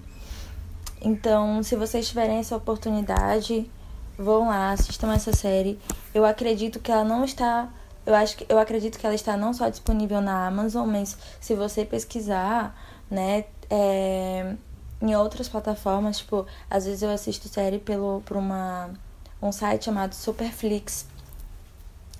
Então, 1.01 1.63
se 1.63 1.75
vocês 1.77 2.09
tiverem 2.09 2.39
essa 2.39 2.57
oportunidade, 2.57 3.71
Vão 4.19 4.49
lá, 4.49 4.73
assistam 4.73 5.13
essa 5.13 5.33
série. 5.33 5.79
Eu 6.15 6.25
acredito 6.25 6.81
que 6.81 6.91
ela 6.91 7.05
não 7.05 7.25
está. 7.25 7.69
Eu 8.05 8.15
acho 8.15 8.37
que 8.37 8.47
eu 8.49 8.59
acredito 8.59 8.99
que 8.99 9.05
ela 9.05 9.15
está 9.15 9.37
não 9.37 9.53
só 9.53 9.69
disponível 9.69 10.21
na 10.21 10.47
Amazon, 10.47 10.89
mas 10.89 11.19
se 11.41 11.55
você 11.55 11.85
pesquisar, 11.85 12.75
né, 13.11 13.45
é, 13.69 14.55
em 15.01 15.15
outras 15.15 15.49
plataformas, 15.49 16.19
tipo, 16.19 16.47
às 16.71 16.87
vezes 16.87 17.03
eu 17.03 17.11
assisto 17.11 17.49
série 17.49 17.79
pelo, 17.79 18.23
por 18.25 18.37
uma, 18.37 18.91
um 19.41 19.53
site 19.53 19.85
chamado 19.85 20.15
Superflix, 20.15 21.07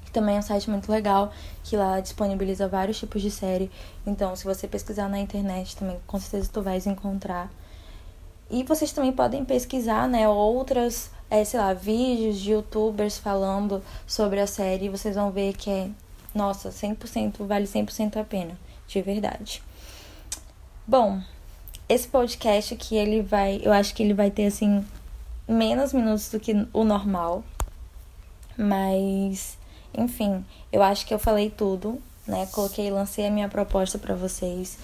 que 0.05 0.11
também 0.11 0.37
é 0.37 0.39
um 0.39 0.43
site 0.43 0.69
muito 0.71 0.91
legal, 0.91 1.33
que 1.65 1.77
lá 1.77 2.01
disponibiliza 2.01 2.69
vários 2.69 2.99
tipos 2.99 3.23
de 3.23 3.31
série. 3.31 3.71
Então, 4.07 4.37
se 4.37 4.45
você 4.45 4.69
pesquisar 4.69 5.09
na 5.09 5.19
internet 5.19 5.77
também, 5.77 5.99
com 6.07 6.21
certeza 6.21 6.51
tu 6.53 6.63
vais 6.63 6.87
encontrar. 6.87 7.51
E 8.51 8.63
vocês 8.63 8.93
também 8.93 9.13
podem 9.13 9.45
pesquisar, 9.45 10.07
né, 10.07 10.29
outras, 10.29 11.11
é, 11.29 11.45
sei 11.45 11.59
lá, 11.59 11.73
vídeos 11.73 12.39
de 12.39 12.53
youtubers 12.53 13.19
falando 13.19 13.83
sobre 14.07 14.39
a 14.39 14.47
série 14.47 14.87
e 14.87 14.89
vocês 14.89 15.17
vão 15.17 15.33
ver 15.33 15.55
que 15.55 15.69
é, 15.69 15.91
nossa, 16.35 16.69
100%, 16.69 17.45
vale 17.45 17.67
100% 17.67 18.21
a 18.21 18.25
pena, 18.25 18.57
de 18.87 19.03
verdade. 19.03 19.63
Bom, 20.87 21.21
esse 21.89 22.09
podcast 22.09 22.75
aqui, 22.75 22.97
ele 22.97 23.23
vai, 23.23 23.61
eu 23.63 23.73
acho 23.73 23.95
que 23.95 24.03
ele 24.03 24.15
vai 24.15 24.31
ter, 24.31 24.47
assim, 24.47 24.85
menos 25.49 25.93
minutos 25.93 26.29
do 26.31 26.41
que 26.41 26.67
o 26.73 26.85
normal, 26.85 27.45
mas, 28.57 29.57
enfim, 29.97 30.45
eu 30.73 30.83
acho 30.83 31.07
que 31.07 31.15
eu 31.15 31.19
falei 31.19 31.51
tudo, 31.51 32.01
né, 32.27 32.47
coloquei, 32.47 32.91
lancei 32.91 33.27
a 33.27 33.31
minha 33.31 33.49
proposta 33.49 33.99
para 33.99 34.15
vocês, 34.15 34.79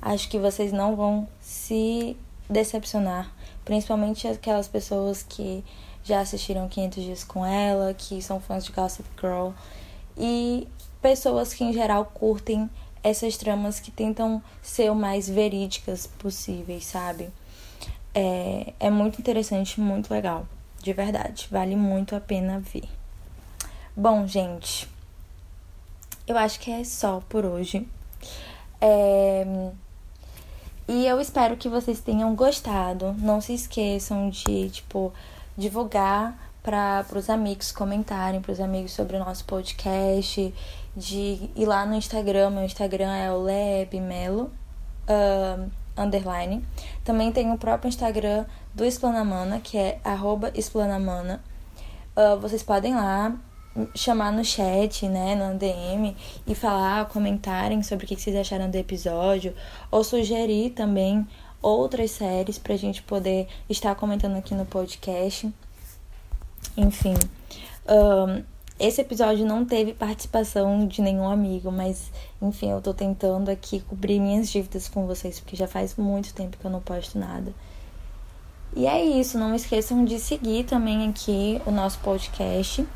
acho 0.00 0.28
que 0.28 0.38
vocês 0.38 0.72
não 0.72 0.96
vão 0.96 1.28
se 1.40 2.16
decepcionar, 2.48 3.30
principalmente 3.64 4.26
aquelas 4.26 4.68
pessoas 4.68 5.22
que 5.22 5.62
já 6.02 6.20
assistiram 6.20 6.68
500 6.68 7.04
dias 7.04 7.24
com 7.24 7.44
ela, 7.44 7.92
que 7.92 8.22
são 8.22 8.40
fãs 8.40 8.64
de 8.64 8.72
Gossip 8.72 9.08
Girl 9.20 9.50
e 10.16 10.66
pessoas 11.02 11.52
que 11.52 11.64
em 11.64 11.72
geral 11.72 12.04
curtem 12.06 12.70
essas 13.08 13.36
tramas 13.36 13.78
que 13.78 13.90
tentam 13.90 14.42
ser 14.60 14.90
o 14.90 14.94
mais 14.94 15.28
verídicas 15.28 16.06
possíveis, 16.06 16.84
sabe? 16.86 17.28
É, 18.12 18.72
é 18.80 18.90
muito 18.90 19.20
interessante, 19.20 19.80
muito 19.80 20.12
legal, 20.12 20.46
de 20.82 20.92
verdade, 20.92 21.46
vale 21.50 21.76
muito 21.76 22.16
a 22.16 22.20
pena 22.20 22.58
ver. 22.58 22.88
Bom, 23.96 24.26
gente, 24.26 24.88
eu 26.26 26.36
acho 26.36 26.58
que 26.58 26.70
é 26.70 26.82
só 26.82 27.22
por 27.28 27.44
hoje. 27.44 27.86
É... 28.80 29.46
E 30.88 31.06
eu 31.06 31.20
espero 31.20 31.56
que 31.56 31.68
vocês 31.68 32.00
tenham 32.00 32.34
gostado. 32.34 33.14
Não 33.18 33.40
se 33.40 33.54
esqueçam 33.54 34.30
de, 34.30 34.70
tipo, 34.70 35.12
divulgar 35.56 36.45
para 36.66 37.06
os 37.14 37.30
amigos 37.30 37.70
comentarem, 37.70 38.40
para 38.40 38.50
os 38.50 38.58
amigos 38.58 38.90
sobre 38.90 39.14
o 39.14 39.20
nosso 39.20 39.44
podcast, 39.44 40.52
de 40.96 41.48
ir 41.54 41.64
lá 41.64 41.86
no 41.86 41.94
Instagram. 41.94 42.50
Meu 42.50 42.64
Instagram 42.64 43.14
é 43.14 43.30
o 43.30 43.40
lebmelo, 43.40 44.50
uh, 45.08 45.70
underline. 45.96 46.66
Também 47.04 47.30
tem 47.30 47.52
o 47.52 47.56
próprio 47.56 47.88
Instagram 47.88 48.46
do 48.74 48.84
Esplanamana, 48.84 49.60
que 49.60 49.78
é 49.78 50.00
arroba 50.02 50.50
esplanamana. 50.56 51.40
Uh, 52.16 52.36
vocês 52.40 52.64
podem 52.64 52.96
lá 52.96 53.32
chamar 53.94 54.32
no 54.32 54.44
chat, 54.44 55.06
né, 55.06 55.36
no 55.36 55.56
DM 55.56 56.16
e 56.48 56.54
falar, 56.56 57.06
comentarem 57.06 57.80
sobre 57.84 58.06
o 58.06 58.08
que 58.08 58.16
vocês 58.16 58.34
acharam 58.34 58.68
do 58.68 58.76
episódio 58.76 59.54
ou 59.88 60.02
sugerir 60.02 60.70
também 60.70 61.24
outras 61.62 62.10
séries 62.10 62.58
pra 62.58 62.76
gente 62.76 63.02
poder 63.02 63.46
estar 63.68 63.94
comentando 63.94 64.36
aqui 64.36 64.52
no 64.52 64.66
podcast. 64.66 65.52
Enfim, 66.76 67.14
um, 67.88 68.42
esse 68.78 69.00
episódio 69.00 69.46
não 69.46 69.64
teve 69.64 69.94
participação 69.94 70.86
de 70.86 71.00
nenhum 71.00 71.28
amigo, 71.28 71.72
mas 71.72 72.10
enfim, 72.42 72.70
eu 72.70 72.80
tô 72.82 72.92
tentando 72.92 73.50
aqui 73.50 73.80
cobrir 73.80 74.20
minhas 74.20 74.50
dívidas 74.50 74.88
com 74.88 75.06
vocês, 75.06 75.40
porque 75.40 75.56
já 75.56 75.66
faz 75.66 75.96
muito 75.96 76.34
tempo 76.34 76.58
que 76.58 76.64
eu 76.64 76.70
não 76.70 76.80
posto 76.80 77.18
nada. 77.18 77.54
E 78.74 78.86
é 78.86 79.02
isso, 79.02 79.38
não 79.38 79.54
esqueçam 79.54 80.04
de 80.04 80.18
seguir 80.18 80.64
também 80.64 81.08
aqui 81.08 81.60
o 81.64 81.70
nosso 81.70 81.98
podcast. 82.00 82.86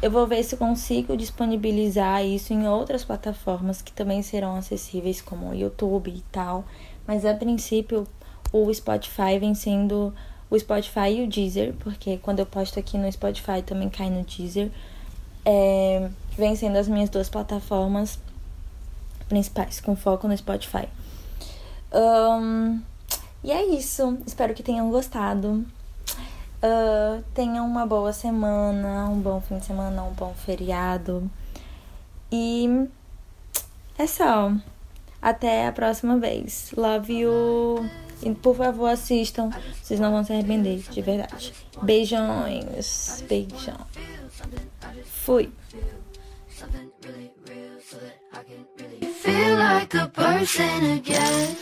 Eu 0.00 0.10
vou 0.10 0.26
ver 0.26 0.44
se 0.44 0.56
consigo 0.56 1.16
disponibilizar 1.16 2.24
isso 2.24 2.52
em 2.52 2.68
outras 2.68 3.02
plataformas 3.02 3.82
que 3.82 3.92
também 3.92 4.22
serão 4.22 4.54
acessíveis, 4.54 5.20
como 5.20 5.48
o 5.48 5.54
YouTube 5.54 6.10
e 6.10 6.22
tal. 6.30 6.64
Mas 7.06 7.24
a 7.24 7.34
princípio, 7.34 8.06
o 8.52 8.72
Spotify 8.72 9.38
vem 9.40 9.54
sendo 9.54 10.14
o 10.50 10.58
Spotify 10.58 11.10
e 11.10 11.24
o 11.24 11.28
Deezer, 11.28 11.74
porque 11.80 12.18
quando 12.18 12.38
eu 12.40 12.46
posto 12.46 12.78
aqui 12.78 12.98
no 12.98 13.10
Spotify 13.10 13.62
também 13.64 13.88
cai 13.88 14.10
no 14.10 14.22
Deezer. 14.24 14.70
É, 15.44 16.08
vem 16.36 16.56
sendo 16.56 16.78
as 16.78 16.88
minhas 16.88 17.10
duas 17.10 17.28
plataformas 17.28 18.18
principais, 19.28 19.80
com 19.80 19.94
foco 19.94 20.26
no 20.26 20.36
Spotify. 20.36 20.88
Um, 21.92 22.80
e 23.42 23.52
é 23.52 23.64
isso. 23.66 24.18
Espero 24.26 24.54
que 24.54 24.62
tenham 24.62 24.90
gostado. 24.90 25.64
Uh, 26.62 27.22
tenham 27.34 27.66
uma 27.66 27.86
boa 27.86 28.12
semana, 28.12 29.06
um 29.10 29.20
bom 29.20 29.40
fim 29.40 29.58
de 29.58 29.66
semana, 29.66 30.02
um 30.02 30.12
bom 30.12 30.32
feriado. 30.34 31.30
E 32.32 32.88
é 33.98 34.06
só. 34.06 34.52
Até 35.20 35.66
a 35.66 35.72
próxima 35.72 36.18
vez. 36.18 36.72
Love 36.76 37.12
you. 37.12 38.03
E 38.24 38.34
por 38.34 38.56
favor, 38.56 38.88
assistam. 38.88 39.50
Vocês 39.82 40.00
não 40.00 40.10
vão 40.10 40.24
se 40.24 40.32
arrepender, 40.32 40.78
de 40.90 41.02
verdade. 41.02 41.52
Beijões. 41.82 43.22
Beijão. 43.28 43.86
Fui. 45.04 45.52
Feel 49.22 49.56
like 49.56 49.94
a 49.96 50.08
person 50.08 50.96
again. 50.96 51.56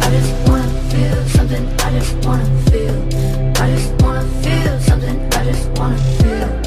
I 0.00 0.10
just 0.10 0.48
wanna 0.48 0.68
feel 0.90 1.28
something. 1.28 1.66
I 1.80 1.90
just 1.98 2.26
wanna 2.26 2.44
feel. 2.70 2.96
I 3.60 3.70
just 3.74 4.02
wanna 4.02 4.24
feel 4.42 4.80
something. 4.80 5.18
I 5.32 5.44
just 5.44 5.78
wanna 5.78 5.98
feel. 5.98 6.61